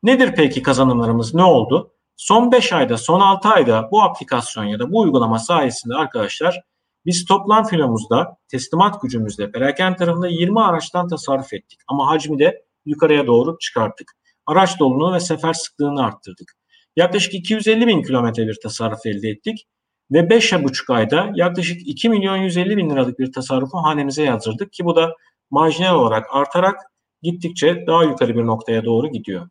[0.02, 1.34] Nedir peki kazanımlarımız?
[1.34, 1.92] Ne oldu?
[2.16, 6.62] Son 5 ayda, son 6 ayda bu aplikasyon ya da bu uygulama sayesinde arkadaşlar
[7.06, 11.78] biz toplam filomuzda, teslimat gücümüzde perakende tarafında 20 araçtan tasarruf ettik.
[11.88, 14.12] Ama hacmi de yukarıya doğru çıkarttık.
[14.46, 16.52] Araç doluluğunu ve sefer sıklığını arttırdık.
[16.96, 19.66] Yaklaşık 250 bin kilometre bir tasarruf elde ettik
[20.12, 24.96] ve 5,5 ayda yaklaşık 2 milyon 150 bin liralık bir tasarrufu hanemize yazdırdık ki bu
[24.96, 25.12] da
[25.50, 26.76] marjinal olarak artarak
[27.22, 29.48] gittikçe daha yukarı bir noktaya doğru gidiyor.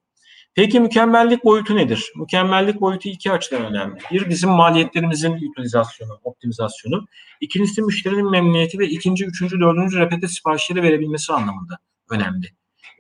[0.56, 2.12] Peki mükemmellik boyutu nedir?
[2.16, 4.00] Mükemmellik boyutu iki açıdan önemli.
[4.12, 7.08] Bir bizim maliyetlerimizin utilizasyonu, optimizasyonu.
[7.42, 11.78] İkincisi müşterinin memnuniyeti ve ikinci, üçüncü, dördüncü repete siparişleri verebilmesi anlamında
[12.10, 12.48] önemli.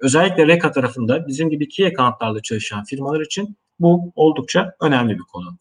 [0.01, 5.57] Özellikle REKA tarafında bizim gibi key accountlarla çalışan firmalar için bu oldukça önemli bir konu.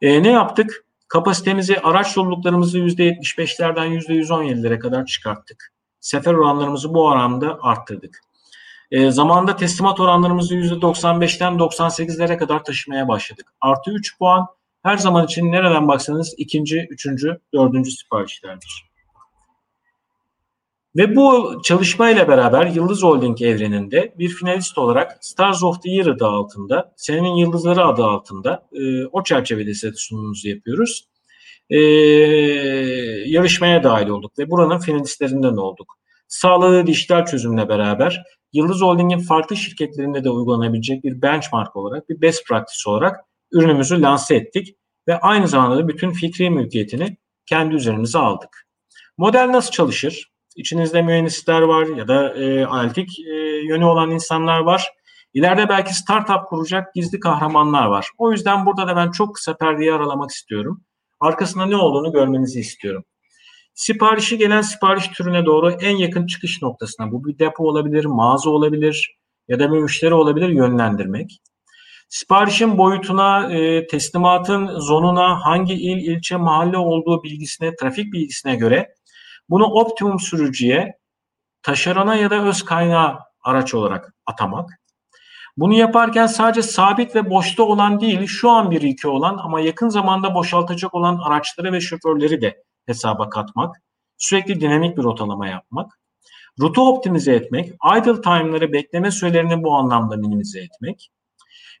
[0.00, 0.84] E, ne yaptık?
[1.08, 5.72] Kapasitemizi, araç doluluklarımızı %75'lerden %117'lere kadar çıkarttık.
[6.00, 8.20] Sefer oranlarımızı bu oranda arttırdık.
[8.90, 13.46] E, zamanda teslimat oranlarımızı %95'ten 98'lere kadar taşımaya başladık.
[13.60, 14.46] Artı 3 puan
[14.82, 18.88] her zaman için nereden baksanız ikinci, üçüncü, dördüncü siparişlerdir.
[20.96, 26.26] Ve bu çalışmayla beraber Yıldız Holding evreninde bir finalist olarak Stars of the Year adı
[26.26, 31.08] altında, senenin yıldızları adı altında e, o çerçevede size sunumumuzu yapıyoruz.
[31.70, 31.78] E,
[33.26, 35.98] yarışmaya dahil olduk ve buranın finalistlerinden olduk.
[36.28, 42.46] Sağlığı dijital çözümle beraber Yıldız Holding'in farklı şirketlerinde de uygulanabilecek bir benchmark olarak, bir best
[42.46, 43.20] practice olarak
[43.52, 44.76] ürünümüzü lanse ettik
[45.08, 48.66] ve aynı zamanda da bütün fikri mülkiyetini kendi üzerimize aldık.
[49.18, 50.32] Model nasıl çalışır?
[50.56, 53.32] İçinizde mühendisler var ya da e, analitik e,
[53.68, 54.88] yönü olan insanlar var.
[55.34, 58.10] İleride belki startup kuracak gizli kahramanlar var.
[58.18, 60.84] O yüzden burada da ben çok kısa perdeyi aralamak istiyorum.
[61.20, 63.04] Arkasında ne olduğunu görmenizi istiyorum.
[63.78, 69.18] Siparişi gelen sipariş türüne doğru en yakın çıkış noktasına bu bir depo olabilir, mağaza olabilir
[69.48, 71.40] ya da bir müşteri olabilir yönlendirmek.
[72.08, 78.94] Siparişin boyutuna, e, teslimatın zonuna, hangi il, ilçe, mahalle olduğu bilgisine, trafik bilgisine göre
[79.50, 80.98] bunu optimum sürücüye,
[81.62, 84.70] taşerona ya da öz kaynağı araç olarak atamak.
[85.56, 89.88] Bunu yaparken sadece sabit ve boşta olan değil, şu an bir iki olan ama yakın
[89.88, 93.76] zamanda boşaltacak olan araçları ve şoförleri de hesaba katmak.
[94.18, 96.00] Sürekli dinamik bir rotalama yapmak.
[96.60, 101.10] Rutu optimize etmek, idle time'ları bekleme sürelerini bu anlamda minimize etmek.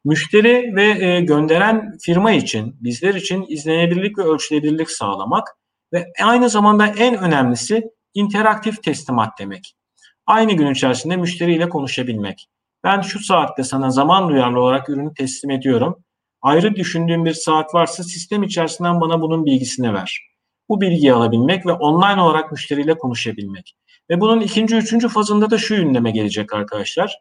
[0.04, 5.48] Müşteri ve e, gönderen firma için, bizler için izlenebilirlik ve ölçülebilirlik sağlamak
[5.92, 9.74] ve aynı zamanda en önemlisi interaktif teslimat demek.
[10.26, 12.48] Aynı gün içerisinde müşteriyle konuşabilmek.
[12.84, 16.04] Ben şu saatte sana zaman duyarlı olarak ürünü teslim ediyorum.
[16.42, 20.28] Ayrı düşündüğüm bir saat varsa sistem içerisinden bana bunun bilgisini ver.
[20.68, 23.76] Bu bilgiyi alabilmek ve online olarak müşteriyle konuşabilmek.
[24.10, 27.18] Ve bunun ikinci, üçüncü fazında da şu ünleme gelecek arkadaşlar.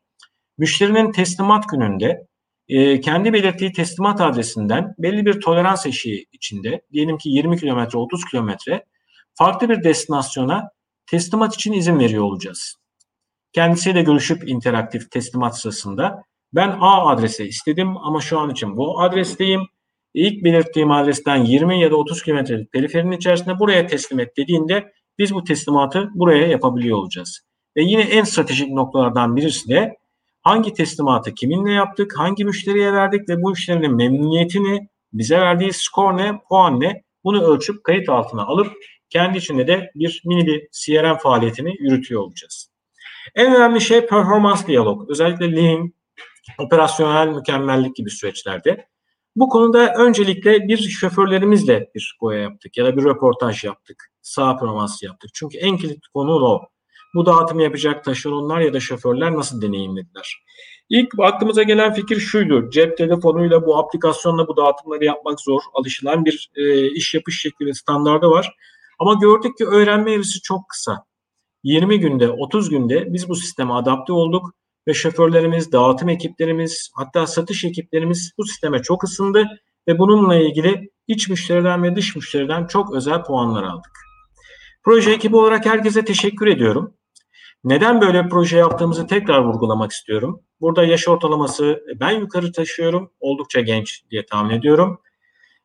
[0.58, 2.28] Müşterinin teslimat gününde
[2.68, 8.26] e, kendi belirttiği teslimat adresinden belli bir tolerans eşiği içinde diyelim ki 20 kilometre 30
[8.26, 8.86] kilometre
[9.34, 10.70] farklı bir destinasyona
[11.06, 12.76] teslimat için izin veriyor olacağız.
[13.54, 19.62] Kendisiyle görüşüp interaktif teslimat sırasında ben A adrese istedim ama şu an için bu adresteyim.
[20.18, 25.34] İlk belirttiğim adresten 20 ya da 30 kilometrelik periferinin içerisinde buraya teslim et dediğinde biz
[25.34, 27.42] bu teslimatı buraya yapabiliyor olacağız.
[27.76, 29.98] Ve yine en stratejik noktalardan birisi de
[30.42, 36.42] hangi teslimatı kiminle yaptık, hangi müşteriye verdik ve bu müşterinin memnuniyetini, bize verdiği skor ne,
[36.50, 38.74] puan ne bunu ölçüp kayıt altına alıp
[39.10, 42.70] kendi içinde de bir mini bir CRM faaliyetini yürütüyor olacağız.
[43.36, 45.10] En önemli şey performans diyalog.
[45.10, 45.94] Özellikle lean,
[46.58, 48.88] operasyonel mükemmellik gibi süreçlerde.
[49.38, 54.12] Bu konuda öncelikle bir şoförlerimizle bir boya yaptık ya da bir röportaj yaptık.
[54.22, 55.30] Sağ performans yaptık.
[55.34, 56.62] Çünkü en kilit konu o.
[57.16, 60.44] Bu dağıtımı yapacak taşeronlar ya da şoförler nasıl deneyimlediler?
[60.90, 62.70] İlk aklımıza gelen fikir şuydu.
[62.70, 65.62] Cep telefonuyla bu aplikasyonla bu dağıtımları yapmak zor.
[65.74, 68.56] Alışılan bir e, iş yapış şekli ve standardı var.
[69.00, 71.06] Ama gördük ki öğrenme evresi çok kısa.
[71.64, 74.54] 20 günde, 30 günde biz bu sisteme adapte olduk
[74.88, 79.48] ve şoförlerimiz, dağıtım ekiplerimiz, hatta satış ekiplerimiz bu sisteme çok ısındı
[79.88, 83.92] ve bununla ilgili iç müşteriden ve dış müşteriden çok özel puanlar aldık.
[84.84, 86.94] Proje ekibi olarak herkese teşekkür ediyorum.
[87.64, 90.42] Neden böyle bir proje yaptığımızı tekrar vurgulamak istiyorum.
[90.62, 93.12] Burada yaş ortalaması ben yukarı taşıyorum.
[93.20, 95.02] Oldukça genç diye tahmin ediyorum.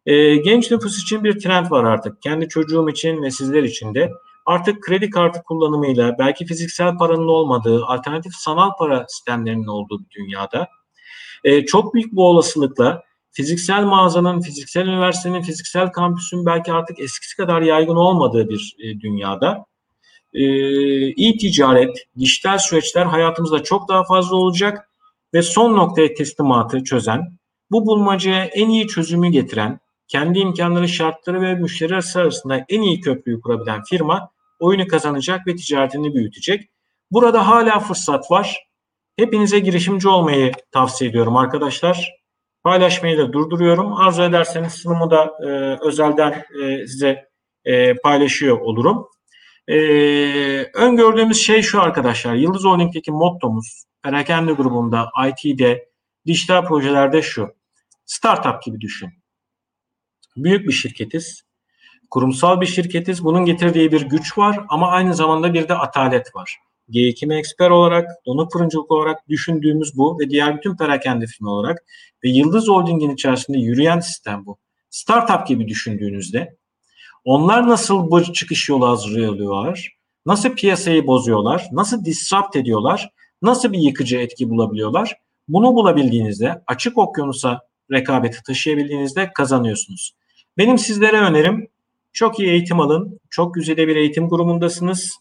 [0.06, 2.22] E, genç nüfus için bir trend var artık.
[2.22, 4.10] Kendi çocuğum için ve sizler için de.
[4.46, 10.68] Artık kredi kartı kullanımıyla belki fiziksel paranın olmadığı, alternatif sanal para sistemlerinin olduğu bir dünyada
[11.44, 17.62] e, çok büyük bu olasılıkla fiziksel mağazanın, fiziksel üniversitenin, fiziksel kampüsün belki artık eskisi kadar
[17.62, 19.66] yaygın olmadığı bir e, dünyada
[20.32, 20.44] e,
[21.28, 24.88] e-ticaret, dijital süreçler hayatımızda çok daha fazla olacak
[25.34, 27.38] ve son noktaya teslimatı çözen,
[27.70, 33.40] bu bulmacaya en iyi çözümü getiren, kendi imkanları, şartları ve müşteri arasında en iyi köprüyü
[33.40, 34.30] kurabilen firma
[34.62, 36.70] oyunu kazanacak ve ticaretini büyütecek.
[37.10, 38.66] Burada hala fırsat var.
[39.16, 42.12] Hepinize girişimci olmayı tavsiye ediyorum arkadaşlar.
[42.62, 43.92] Paylaşmayı da durduruyorum.
[43.92, 45.48] Arzu ederseniz sunumu da e,
[45.86, 47.28] özelden e, size
[47.64, 49.06] e, paylaşıyor olurum.
[49.68, 49.76] E,
[50.74, 52.34] öngördüğümüz şey şu arkadaşlar.
[52.34, 55.88] Yıldız Holding'deki mottomuz perakende grubunda, IT'de,
[56.26, 57.54] dijital projelerde şu.
[58.04, 59.10] Startup gibi düşün.
[60.36, 61.42] Büyük bir şirketiz.
[62.12, 63.24] Kurumsal bir şirketiz.
[63.24, 66.58] Bunun getirdiği bir güç var ama aynı zamanda bir de atalet var.
[66.90, 71.84] G2M Expert olarak, donuk fırıncılık olarak düşündüğümüz bu ve diğer bütün perakende firma olarak
[72.24, 74.58] ve Yıldız Holding'in içerisinde yürüyen sistem bu.
[74.90, 76.56] Startup gibi düşündüğünüzde
[77.24, 79.96] onlar nasıl bu çıkış yolu hazırlıyorlar,
[80.26, 83.10] nasıl piyasayı bozuyorlar, nasıl disrupt ediyorlar,
[83.42, 85.16] nasıl bir yıkıcı etki bulabiliyorlar.
[85.48, 87.60] Bunu bulabildiğinizde, açık okyanusa
[87.92, 90.12] rekabeti taşıyabildiğinizde kazanıyorsunuz.
[90.58, 91.71] Benim sizlere önerim
[92.12, 93.20] çok iyi eğitim alın.
[93.30, 95.18] Çok güzel bir eğitim grubundasınız.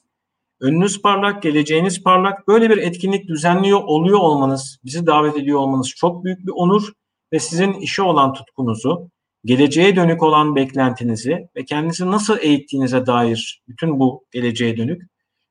[0.59, 2.47] Önünüz parlak, geleceğiniz parlak.
[2.47, 6.91] Böyle bir etkinlik düzenliyor oluyor olmanız, bizi davet ediyor olmanız çok büyük bir onur
[7.33, 9.09] ve sizin işe olan tutkunuzu,
[9.45, 15.01] geleceğe dönük olan beklentinizi ve kendinizi nasıl eğittiğinize dair bütün bu geleceğe dönük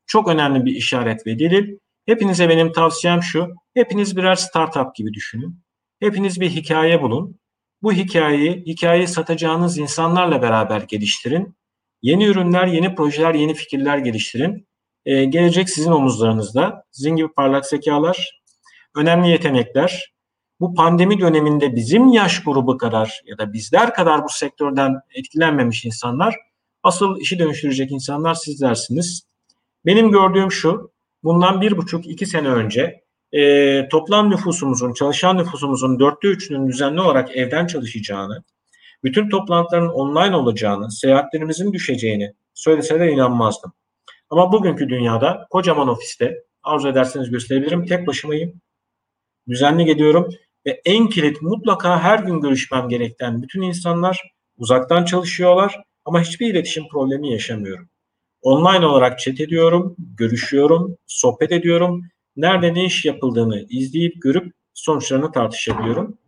[0.06, 1.78] çok önemli bir işaret ve delil.
[2.06, 5.60] Hepinize benim tavsiyem şu, hepiniz birer startup gibi düşünün.
[6.00, 7.39] Hepiniz bir hikaye bulun.
[7.82, 11.56] Bu hikayeyi, hikayeyi satacağınız insanlarla beraber geliştirin.
[12.02, 14.68] Yeni ürünler, yeni projeler, yeni fikirler geliştirin.
[15.04, 16.84] Ee, gelecek sizin omuzlarınızda.
[16.90, 18.42] Sizin gibi parlak zekalar,
[18.96, 20.12] önemli yetenekler.
[20.60, 26.36] Bu pandemi döneminde bizim yaş grubu kadar ya da bizler kadar bu sektörden etkilenmemiş insanlar,
[26.82, 29.22] asıl işi dönüştürecek insanlar sizlersiniz.
[29.86, 30.92] Benim gördüğüm şu,
[31.24, 32.99] bundan bir buçuk iki sene önce
[33.32, 38.44] e, toplam nüfusumuzun, çalışan nüfusumuzun dörtte üçünün düzenli olarak evden çalışacağını,
[39.04, 43.72] bütün toplantıların online olacağını, seyahatlerimizin düşeceğini söyleseler inanmazdım.
[44.30, 48.60] Ama bugünkü dünyada kocaman ofiste, arzu ederseniz gösterebilirim, tek başımayım.
[49.48, 50.28] Düzenli geliyorum
[50.66, 56.88] ve en kilit mutlaka her gün görüşmem gereken bütün insanlar uzaktan çalışıyorlar ama hiçbir iletişim
[56.88, 57.88] problemi yaşamıyorum.
[58.42, 62.02] Online olarak chat ediyorum, görüşüyorum, sohbet ediyorum
[62.40, 66.18] nerede ne iş yapıldığını izleyip görüp sonuçlarını tartışabiliyorum.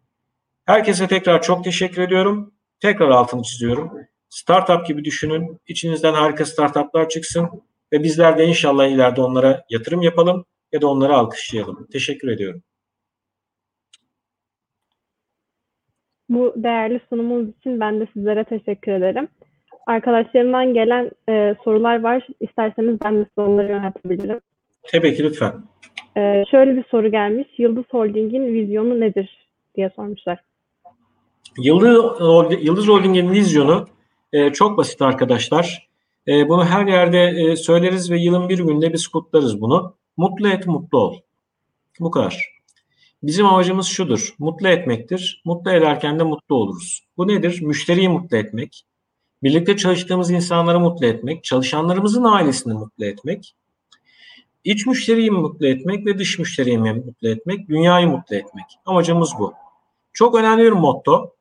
[0.67, 2.55] Herkese tekrar çok teşekkür ediyorum.
[2.81, 3.93] Tekrar altını çiziyorum.
[4.29, 5.61] Startup gibi düşünün.
[5.67, 7.49] İçinizden harika startuplar çıksın
[7.93, 11.87] ve bizler de inşallah ileride onlara yatırım yapalım ya da onları alkışlayalım.
[11.93, 12.63] Teşekkür ediyorum.
[16.29, 19.29] Bu değerli sunumunuz için ben de sizlere teşekkür ederim.
[19.87, 22.27] Arkadaşlarımdan gelen e, sorular var.
[22.41, 24.41] İsterseniz ben de soruları yöneltebilirim.
[24.93, 25.53] Tabii ki lütfen.
[26.17, 27.49] Ee, şöyle bir soru gelmiş.
[27.59, 30.39] Yıldız Holding'in vizyonu nedir diye sormuşlar.
[31.59, 32.05] Yıldız,
[32.63, 33.87] Yıldız Holding'in vizyonu
[34.33, 35.89] e, çok basit arkadaşlar.
[36.29, 39.95] E, bunu her yerde e, söyleriz ve yılın bir günde biz kutlarız bunu.
[40.17, 41.17] Mutlu et, mutlu ol.
[42.01, 42.53] Bu kadar.
[43.23, 44.35] Bizim amacımız şudur.
[44.39, 45.43] Mutlu etmektir.
[45.45, 47.07] Mutlu ederken de mutlu oluruz.
[47.17, 47.63] Bu nedir?
[47.63, 48.85] Müşteriyi mutlu etmek.
[49.43, 51.45] Birlikte çalıştığımız insanları mutlu etmek.
[51.45, 53.55] Çalışanlarımızın ailesini mutlu etmek
[54.65, 58.65] İç müşteriyi mutlu etmek ve dış müşteriyi mutlu etmek, dünyayı mutlu etmek.
[58.87, 59.55] Amacımız bu.
[60.13, 61.35] Çok önemli bir motto.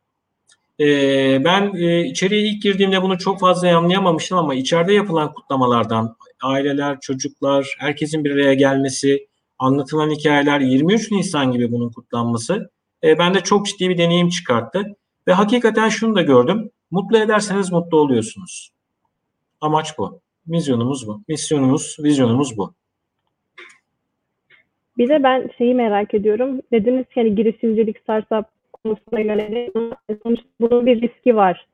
[0.79, 6.99] Ee, ben e, içeriye ilk girdiğimde bunu çok fazla anlayamamıştım ama içeride yapılan kutlamalardan aileler,
[6.99, 9.27] çocuklar, herkesin bir araya gelmesi,
[9.59, 12.69] anlatılan hikayeler 23 Nisan gibi bunun kutlanması
[13.03, 14.95] e, bende çok ciddi bir deneyim çıkarttı.
[15.27, 16.69] Ve hakikaten şunu da gördüm.
[16.91, 18.71] Mutlu ederseniz mutlu oluyorsunuz.
[19.61, 20.19] Amaç bu.
[20.45, 21.21] Misyonumuz bu.
[21.27, 22.73] Misyonumuz, vizyonumuz bu.
[24.97, 26.61] Bir de ben şeyi merak ediyorum.
[26.71, 28.45] Dediniz ki hani girişimcilik startup
[28.83, 29.71] konusuna yönelik
[30.23, 31.67] sonuçta bunun bir riski var.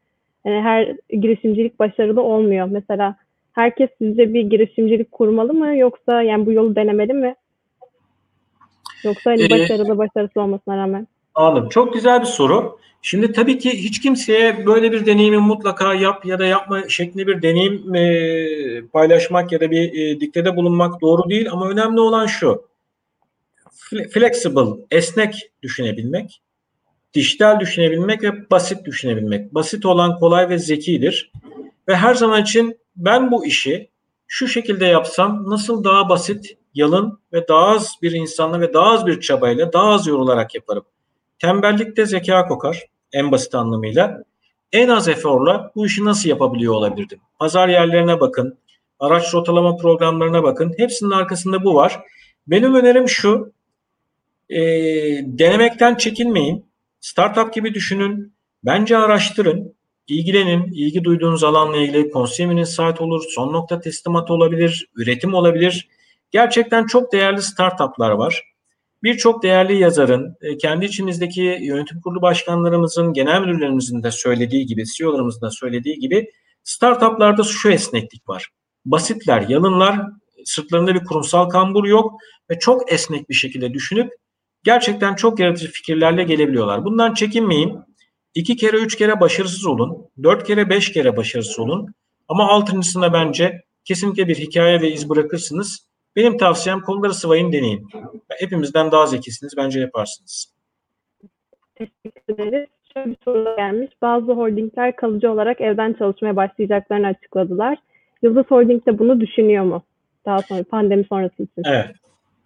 [0.45, 2.68] Yani her girişimcilik başarılı olmuyor.
[2.72, 3.15] Mesela
[3.53, 7.36] herkes sizce bir girişimcilik kurmalı mı yoksa yani bu yolu denemeli mi?
[9.03, 11.07] Yoksa hani ee, başarılı başarısız olmasına rağmen.
[11.36, 11.70] Anladım.
[11.70, 12.80] Çok güzel bir soru.
[13.01, 17.41] Şimdi tabii ki hiç kimseye böyle bir deneyimi mutlaka yap ya da yapma şeklinde bir
[17.41, 22.68] deneyim e, paylaşmak ya da bir e, diktede bulunmak doğru değil ama önemli olan şu
[24.13, 26.41] flexible, esnek düşünebilmek,
[27.13, 29.53] dijital düşünebilmek ve basit düşünebilmek.
[29.53, 31.32] Basit olan kolay ve zekidir.
[31.88, 33.89] Ve her zaman için ben bu işi
[34.28, 39.05] şu şekilde yapsam nasıl daha basit, yalın ve daha az bir insanla ve daha az
[39.05, 40.84] bir çabayla daha az yorularak yaparım.
[41.39, 44.23] Tembellikte zeka kokar en basit anlamıyla.
[44.71, 47.19] En az eforla bu işi nasıl yapabiliyor olabilirdim?
[47.39, 48.57] Pazar yerlerine bakın,
[48.99, 50.73] araç rotalama programlarına bakın.
[50.78, 51.99] Hepsinin arkasında bu var.
[52.47, 53.51] Benim önerim şu,
[54.49, 54.59] e,
[55.25, 56.65] denemekten çekinmeyin.
[56.99, 58.33] Startup gibi düşünün.
[58.63, 59.77] Bence araştırın.
[60.07, 60.71] ilgilenin.
[60.71, 65.87] ilgi duyduğunuz alanla ilgili consumer insight olur, son nokta teslimat olabilir, üretim olabilir.
[66.31, 68.43] Gerçekten çok değerli startuplar var.
[69.03, 75.41] Birçok değerli yazarın, e, kendi içimizdeki yönetim kurulu başkanlarımızın, genel müdürlerimizin de söylediği gibi, CEO'larımızın
[75.41, 76.31] da söylediği gibi
[76.63, 78.49] startuplarda şu esneklik var.
[78.85, 80.01] Basitler, yalınlar,
[80.45, 84.11] sırtlarında bir kurumsal kambur yok ve çok esnek bir şekilde düşünüp
[84.68, 86.86] gerçekten çok yaratıcı fikirlerle gelebiliyorlar.
[86.86, 87.80] Bundan çekinmeyin.
[88.36, 90.09] İki kere, üç kere başarısız olun.
[90.24, 91.93] Dört kere, beş kere başarısız olun.
[92.28, 95.89] Ama altıncısında bence kesinlikle bir hikaye ve iz bırakırsınız.
[96.15, 97.88] Benim tavsiyem konuları sıvayın deneyin.
[98.30, 99.53] Hepimizden daha zekisiniz.
[99.57, 100.53] Bence yaparsınız.
[101.76, 102.70] Teşekkür ederiz.
[102.93, 103.91] Şöyle bir soru gelmiş.
[104.01, 107.78] Bazı holdingler kalıcı olarak evden çalışmaya başlayacaklarını açıkladılar.
[108.22, 109.84] Yıldız Holding de bunu düşünüyor mu?
[110.26, 111.63] Daha sonra pandemi sonrası için.
[111.65, 111.88] Evet.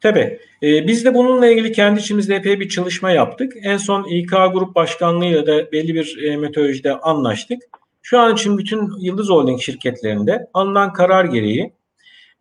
[0.02, 0.40] Tabii.
[0.64, 3.54] Ee, biz de bununla ilgili kendi içimizde epey bir çalışma yaptık.
[3.62, 7.62] En son İK Grup Başkanlığı'yla da belli bir e, metodolojide anlaştık.
[8.02, 11.74] Şu an için bütün Yıldız Holding şirketlerinde alınan karar gereği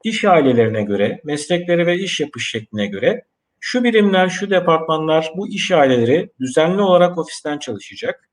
[0.04, 3.24] iş ailelerine göre, meslekleri ve iş yapış şekline göre
[3.61, 8.30] şu birimler, şu departmanlar, bu iş aileleri düzenli olarak ofisten çalışacak.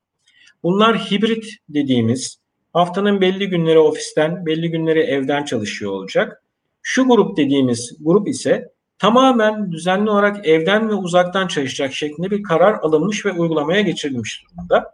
[0.64, 2.38] Bunlar hibrit dediğimiz
[2.74, 6.44] haftanın belli günleri ofisten, belli günleri evden çalışıyor olacak.
[6.82, 12.74] Şu grup dediğimiz grup ise tamamen düzenli olarak evden ve uzaktan çalışacak şeklinde bir karar
[12.74, 14.94] alınmış ve uygulamaya geçirilmiş durumda.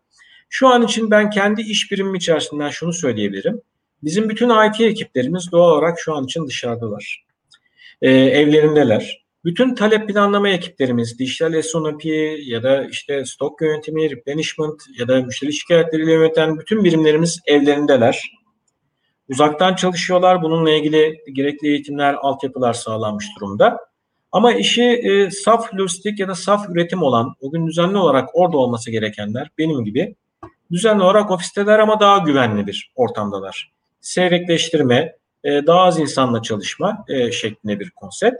[0.49, 3.62] Şu an için ben kendi iş birimim içerisinden şunu söyleyebilirim.
[4.04, 7.26] Bizim bütün IT ekiplerimiz doğal olarak şu an için dışarıdalar.
[8.01, 9.24] Ee, evlerindeler.
[9.45, 12.06] Bütün talep planlama ekiplerimiz, dijital SNOP
[12.45, 18.32] ya da işte stok yönetimi, replenishment ya da müşteri şikayetleriyle yöneten bütün birimlerimiz evlerindeler.
[19.30, 20.41] Uzaktan çalışıyorlar.
[20.41, 23.78] Bununla ilgili gerekli eğitimler, altyapılar sağlanmış durumda.
[24.34, 28.57] Ama işi e, saf lojistik ya da saf üretim olan, o gün düzenli olarak orada
[28.57, 30.15] olması gerekenler benim gibi
[30.71, 33.71] düzenli olarak ofisteler ama daha güvenli bir ortamdalar.
[34.01, 38.38] Seyrekleştirme, e, daha az insanla çalışma e, şeklinde bir konsept.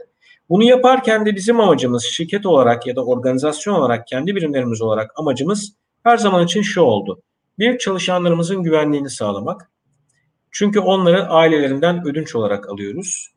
[0.48, 5.72] Bunu yaparken de bizim amacımız şirket olarak ya da organizasyon olarak kendi birimlerimiz olarak amacımız
[6.02, 7.22] her zaman için şu oldu.
[7.58, 9.70] Bir çalışanlarımızın güvenliğini sağlamak.
[10.50, 13.34] Çünkü onları ailelerinden ödünç olarak alıyoruz.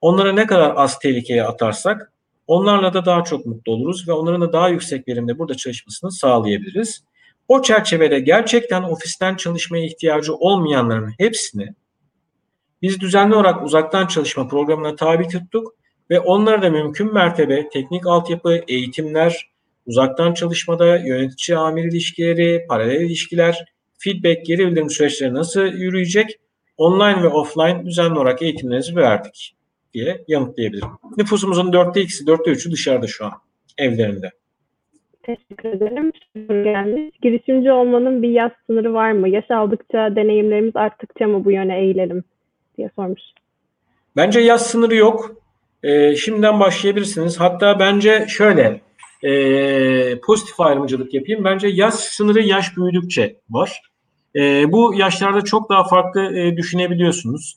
[0.00, 2.12] Onlara ne kadar az tehlikeye atarsak
[2.46, 7.04] onlarla da daha çok mutlu oluruz ve onların da daha yüksek verimde burada çalışmasını sağlayabiliriz.
[7.48, 11.74] O çerçevede gerçekten ofisten çalışmaya ihtiyacı olmayanların hepsini
[12.82, 15.74] biz düzenli olarak uzaktan çalışma programına tabi tuttuk
[16.10, 19.50] ve onlara da mümkün mertebe teknik altyapı, eğitimler,
[19.86, 23.64] uzaktan çalışmada yönetici amir ilişkileri, paralel ilişkiler,
[23.98, 26.40] feedback, geri bildirim süreçleri nasıl yürüyecek,
[26.76, 29.57] online ve offline düzenli olarak eğitimlerimizi verdik
[29.98, 30.88] diye yanıtlayabilirim.
[31.16, 33.32] Nüfusumuzun dörtte ikisi, dörtte üçü dışarıda şu an
[33.78, 34.30] evlerinde.
[35.22, 36.12] Teşekkür ederim.
[36.48, 37.16] Gelmiş.
[37.22, 39.28] Girişimci olmanın bir yaş sınırı var mı?
[39.28, 42.24] Yaş aldıkça, deneyimlerimiz arttıkça mı bu yöne eğilelim
[42.78, 43.20] diye sormuş.
[44.16, 45.36] Bence yaş sınırı yok.
[45.82, 47.40] Ee, şimdiden başlayabilirsiniz.
[47.40, 48.80] Hatta bence şöyle
[49.22, 51.44] e, pozitif ayrımcılık yapayım.
[51.44, 53.82] Bence yaş sınırı yaş büyüdükçe var.
[54.36, 57.56] E, bu yaşlarda çok daha farklı e, düşünebiliyorsunuz.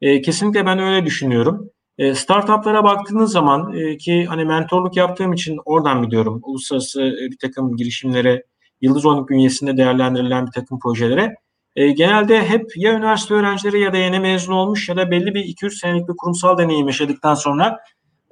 [0.00, 1.70] E, kesinlikle ben öyle düşünüyorum.
[1.98, 6.40] E, startuplara baktığınız zaman e, ki hani mentorluk yaptığım için oradan biliyorum.
[6.44, 8.42] Uluslararası e, bir takım girişimlere,
[8.80, 11.34] Yıldız Holding bünyesinde değerlendirilen bir takım projelere.
[11.76, 15.44] E, genelde hep ya üniversite öğrencileri ya da yeni mezun olmuş ya da belli bir
[15.44, 17.78] 2-3 senelik bir kurumsal deneyim yaşadıktan sonra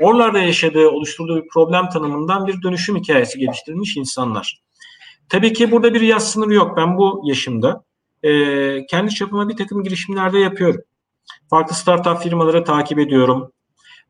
[0.00, 4.60] oralarda yaşadığı, oluşturduğu bir problem tanımından bir dönüşüm hikayesi geliştirmiş insanlar.
[5.28, 6.76] Tabii ki burada bir yaş sınırı yok.
[6.76, 7.84] Ben bu yaşımda
[8.22, 10.80] e, kendi çapıma bir takım girişimlerde yapıyorum.
[11.50, 13.52] Farklı startup firmaları takip ediyorum.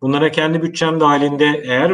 [0.00, 1.90] Bunlara kendi bütçem dahilinde eğer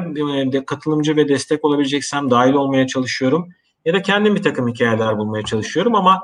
[0.56, 3.48] e, katılımcı ve destek olabileceksem dahil olmaya çalışıyorum.
[3.84, 6.22] Ya da kendim bir takım hikayeler bulmaya çalışıyorum ama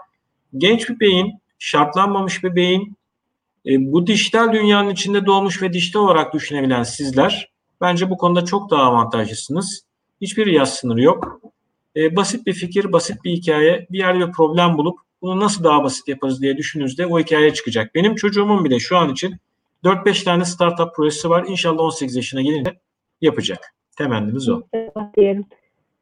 [0.56, 2.96] genç bir beyin, şartlanmamış bir beyin,
[3.66, 8.70] e, bu dijital dünyanın içinde doğmuş ve dijital olarak düşünebilen sizler bence bu konuda çok
[8.70, 9.82] daha avantajlısınız.
[10.20, 11.40] Hiçbir yaş sınırı yok.
[11.96, 15.84] E, basit bir fikir, basit bir hikaye, bir yerde bir problem bulup bunu nasıl daha
[15.84, 17.94] basit yaparız diye düşündüğünüzde o hikaye çıkacak.
[17.94, 19.36] Benim çocuğumun bile şu an için
[19.84, 21.44] 4-5 tane startup projesi var.
[21.48, 22.74] İnşallah 18 yaşına gelince
[23.20, 23.74] yapacak.
[23.98, 24.62] Temennimiz o.
[25.16, 25.44] Diyelim.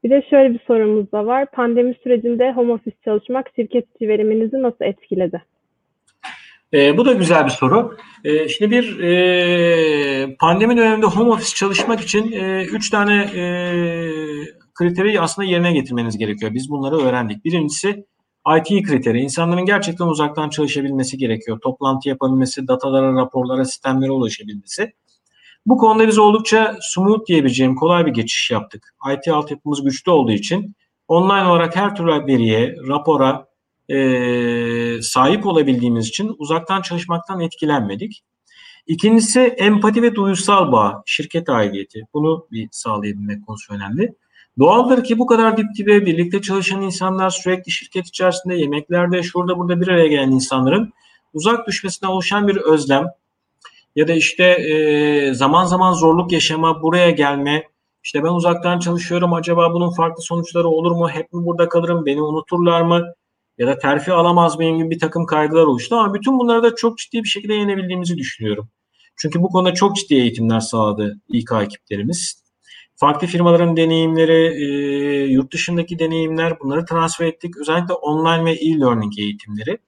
[0.04, 1.50] Bir de şöyle bir sorumuz da var.
[1.50, 5.42] Pandemi sürecinde home office çalışmak şirket içi veriminizi nasıl etkiledi?
[6.74, 7.96] E, bu da güzel bir soru.
[8.24, 13.44] E, şimdi bir e, pandemi döneminde home office çalışmak için e, üç tane e,
[14.74, 16.54] kriteri aslında yerine getirmeniz gerekiyor.
[16.54, 17.44] Biz bunları öğrendik.
[17.44, 18.04] Birincisi
[18.58, 19.20] IT kriteri.
[19.20, 21.60] İnsanların gerçekten uzaktan çalışabilmesi gerekiyor.
[21.60, 24.92] Toplantı yapabilmesi, datalara, raporlara, sistemlere ulaşabilmesi.
[25.66, 28.94] Bu konuda biz oldukça smooth diyebileceğim kolay bir geçiş yaptık.
[29.12, 30.76] IT altyapımız güçlü olduğu için
[31.08, 33.46] online olarak her türlü veriye, rapora
[33.88, 38.24] e, sahip olabildiğimiz için uzaktan çalışmaktan etkilenmedik.
[38.86, 42.02] İkincisi empati ve duygusal bağ, şirket aidiyeti.
[42.14, 44.14] Bunu bir sağlayabilmek konusu önemli.
[44.58, 49.80] Doğaldır ki bu kadar dip dibe birlikte çalışan insanlar sürekli şirket içerisinde yemeklerde şurada burada
[49.80, 50.92] bir araya gelen insanların
[51.32, 53.06] uzak düşmesine oluşan bir özlem
[53.96, 57.68] ya da işte e, zaman zaman zorluk yaşama, buraya gelme,
[58.04, 62.22] işte ben uzaktan çalışıyorum acaba bunun farklı sonuçları olur mu, hep mi burada kalırım, beni
[62.22, 63.14] unuturlar mı
[63.58, 66.98] ya da terfi alamaz mıyım gibi bir takım kaygılar oluştu ama bütün bunları da çok
[66.98, 68.68] ciddi bir şekilde yenebildiğimizi düşünüyorum.
[69.16, 72.43] Çünkü bu konuda çok ciddi eğitimler sağladı İK ekiplerimiz.
[73.04, 74.66] Farklı firmaların deneyimleri, e,
[75.24, 77.56] yurt dışındaki deneyimler bunları transfer ettik.
[77.56, 79.78] Özellikle online ve e-learning eğitimleri.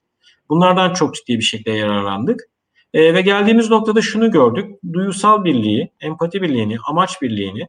[0.49, 2.41] Bunlardan çok ciddi bir şekilde yararlandık.
[2.93, 4.75] E, ve geldiğimiz noktada şunu gördük.
[4.93, 7.67] Duyusal birliği, empati birliğini, amaç birliğini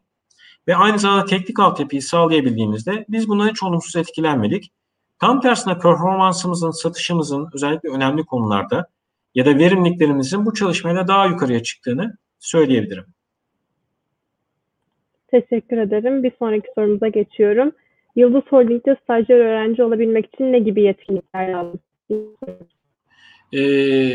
[0.67, 4.71] ve aynı zamanda teknik altyapıyı sağlayabildiğimizde biz bundan hiç olumsuz etkilenmedik.
[5.19, 8.87] Tam tersine performansımızın, satışımızın özellikle önemli konularda
[9.35, 13.05] ya da verimliliklerimizin bu çalışmayla daha yukarıya çıktığını söyleyebilirim.
[15.31, 16.23] Teşekkür ederim.
[16.23, 17.71] Bir sonraki sorumuza geçiyorum.
[18.15, 21.79] Yıldız Holding'de stajyer öğrenci olabilmek için ne gibi yetkinlikler lazım?
[23.53, 24.13] Ee,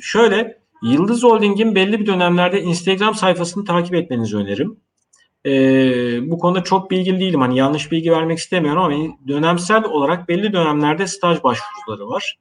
[0.00, 4.76] şöyle, Yıldız Holding'in belli bir dönemlerde Instagram sayfasını takip etmenizi öneririm.
[5.46, 7.40] Ee, bu konuda çok bilgili değilim.
[7.40, 12.38] Hani yanlış bilgi vermek istemiyorum ama dönemsel olarak belli dönemlerde staj başvuruları var.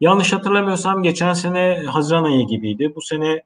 [0.00, 2.92] Yanlış hatırlamıyorsam geçen sene Haziran ayı gibiydi.
[2.96, 3.42] Bu sene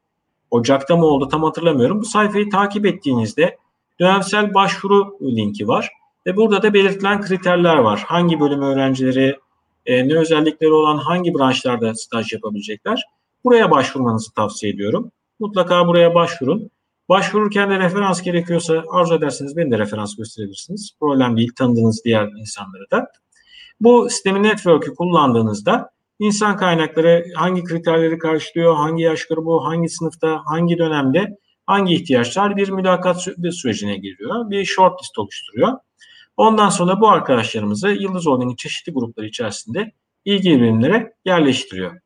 [0.51, 2.01] Ocak'ta mı oldu tam hatırlamıyorum.
[2.01, 3.57] Bu sayfayı takip ettiğinizde
[4.01, 5.91] dönemsel başvuru linki var.
[6.27, 8.05] Ve burada da belirtilen kriterler var.
[8.07, 9.39] Hangi bölüm öğrencileri,
[9.87, 13.05] e, ne özellikleri olan hangi branşlarda staj yapabilecekler.
[13.45, 15.11] Buraya başvurmanızı tavsiye ediyorum.
[15.41, 16.71] Mutlaka buraya başvurun.
[17.09, 20.93] Başvururken de referans gerekiyorsa arzu ederseniz beni de referans gösterebilirsiniz.
[21.01, 23.07] Problem değil tanıdığınız diğer insanları da.
[23.81, 30.79] Bu sistemin network'ü kullandığınızda insan kaynakları hangi kriterleri karşılıyor, hangi yaş grubu, hangi sınıfta, hangi
[30.79, 34.51] dönemde, hangi ihtiyaçlar bir mülakat sürecine giriyor.
[34.51, 35.73] Bir short list oluşturuyor.
[36.37, 39.93] Ondan sonra bu arkadaşlarımızı Yıldız Holding'in çeşitli grupları içerisinde
[40.25, 42.01] ilgili birimlere yerleştiriyor.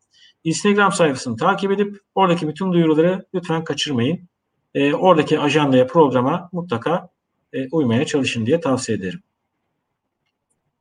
[0.44, 4.28] Instagram sayfasını takip edip oradaki bütün duyuruları lütfen kaçırmayın.
[4.74, 7.08] E, oradaki ajandaya, programa mutlaka
[7.52, 9.22] e, uymaya çalışın diye tavsiye ederim.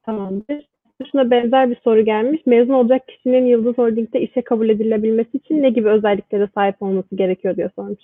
[0.04, 0.71] Tamamdır.
[1.12, 2.42] Şuna benzer bir soru gelmiş.
[2.46, 7.56] Mezun olacak kişinin Yıldız Holding'de işe kabul edilebilmesi için ne gibi özelliklere sahip olması gerekiyor
[7.58, 8.00] diye sormuş.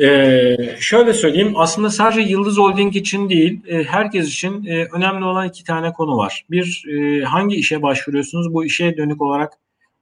[0.00, 5.48] Ee, şöyle söyleyeyim, aslında sadece Yıldız Holding için değil, e, herkes için e, önemli olan
[5.48, 6.44] iki tane konu var.
[6.50, 8.54] Bir, e, hangi işe başvuruyorsunuz?
[8.54, 9.52] Bu işe dönük olarak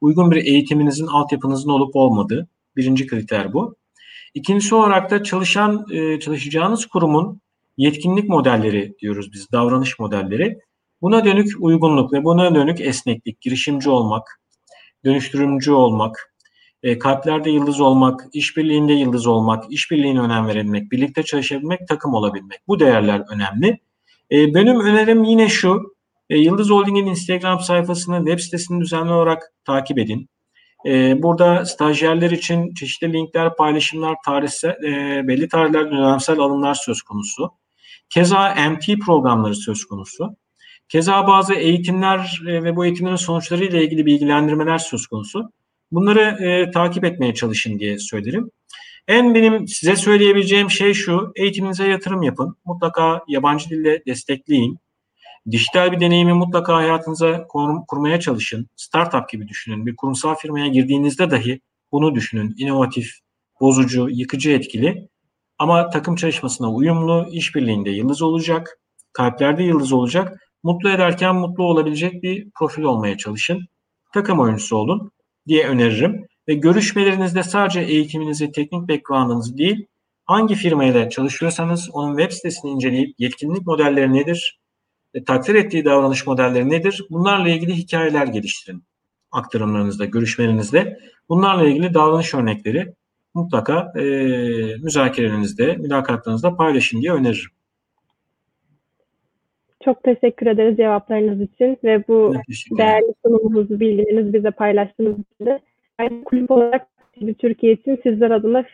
[0.01, 2.49] uygun bir eğitiminizin, altyapınızın olup olmadığı.
[2.77, 3.77] Birinci kriter bu.
[4.35, 5.87] İkincisi olarak da çalışan,
[6.21, 7.41] çalışacağınız kurumun
[7.77, 10.59] yetkinlik modelleri diyoruz biz, davranış modelleri.
[11.03, 14.41] Buna dönük uygunluk ve buna dönük esneklik, girişimci olmak,
[15.05, 16.35] dönüştürümcü olmak,
[16.83, 22.59] e, kalplerde yıldız olmak, işbirliğinde yıldız olmak, işbirliğine önem verebilmek, birlikte çalışabilmek, takım olabilmek.
[22.69, 23.79] Bu değerler önemli.
[24.31, 25.97] E, benim önerim yine şu,
[26.31, 30.29] e, Yıldız Holding'in Instagram sayfasını, web sitesini düzenli olarak takip edin.
[31.23, 34.77] Burada stajyerler için çeşitli linkler, paylaşımlar, tarihsel,
[35.29, 37.51] belli tarihlerde dönemsel alımlar söz konusu.
[38.09, 40.37] Keza MT programları söz konusu.
[40.89, 45.53] Keza bazı eğitimler e, ve bu eğitimlerin sonuçları ile ilgili bilgilendirmeler söz konusu.
[45.93, 48.51] Bunları e, takip etmeye çalışın diye söylerim.
[49.09, 52.57] En benim size söyleyebileceğim şey şu, eğitiminize yatırım yapın.
[52.65, 54.79] Mutlaka yabancı dille destekleyin.
[55.51, 58.69] Dijital bir deneyimi mutlaka hayatınıza kur, kurmaya çalışın.
[58.77, 59.87] Startup gibi düşünün.
[59.87, 61.61] Bir kurumsal firmaya girdiğinizde dahi
[61.93, 62.55] bunu düşünün.
[62.59, 63.11] İnovatif,
[63.61, 65.09] bozucu, yıkıcı etkili.
[65.59, 68.79] Ama takım çalışmasına uyumlu, işbirliğinde yıldız olacak,
[69.13, 70.46] kalplerde yıldız olacak.
[70.67, 73.67] Mutlu ederken mutlu olabilecek bir profil olmaya çalışın.
[74.15, 75.11] Takım oyuncusu olun
[75.49, 76.27] diye öneririm.
[76.49, 79.87] Ve görüşmelerinizde sadece eğitiminizi, teknik background'ınızı değil,
[80.25, 84.61] hangi firmayla çalışıyorsanız onun web sitesini inceleyip yetkinlik modelleri nedir,
[85.15, 88.85] e, takdir ettiği davranış modelleri nedir, bunlarla ilgili hikayeler geliştirin
[89.31, 90.99] aktarımlarınızda, görüşmelerinizde.
[91.29, 92.95] Bunlarla ilgili davranış örnekleri
[93.35, 94.03] mutlaka e,
[94.83, 97.56] müzakerelerinizde, mülakatlarınızda paylaşın diye öneririm.
[99.87, 102.35] Çok teşekkür ederiz cevaplarınız için ve bu
[102.79, 105.61] değerli sunumunuzu, bilgilerinizi bize paylaştığınız için
[105.99, 106.87] ayrıca kulüp olarak
[107.39, 108.65] Türkiye için sizler adına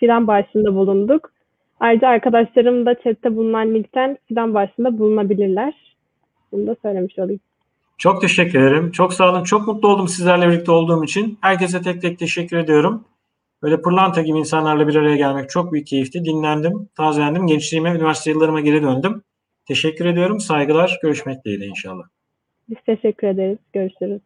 [0.00, 1.32] fidan bağışında bulunduk.
[1.80, 5.74] Ayrıca arkadaşlarım da chatte bulunan linkten fidan bağışında bulunabilirler.
[6.52, 7.40] Bunu da söylemiş olayım.
[7.98, 8.90] Çok teşekkür ederim.
[8.90, 9.42] Çok sağ olun.
[9.42, 11.38] Çok mutlu oldum sizlerle birlikte olduğum için.
[11.40, 13.04] Herkese tek tek teşekkür ediyorum.
[13.62, 16.24] Böyle pırlanta gibi insanlarla bir araya gelmek çok büyük keyifti.
[16.24, 17.46] Dinlendim, tazelendim.
[17.46, 19.22] Gençliğime, üniversite yıllarıma geri döndüm.
[19.68, 20.40] Teşekkür ediyorum.
[20.40, 20.98] Saygılar.
[21.02, 22.04] Görüşmek dileğiyle inşallah.
[22.68, 23.58] Biz teşekkür ederiz.
[23.72, 24.20] Görüşürüz.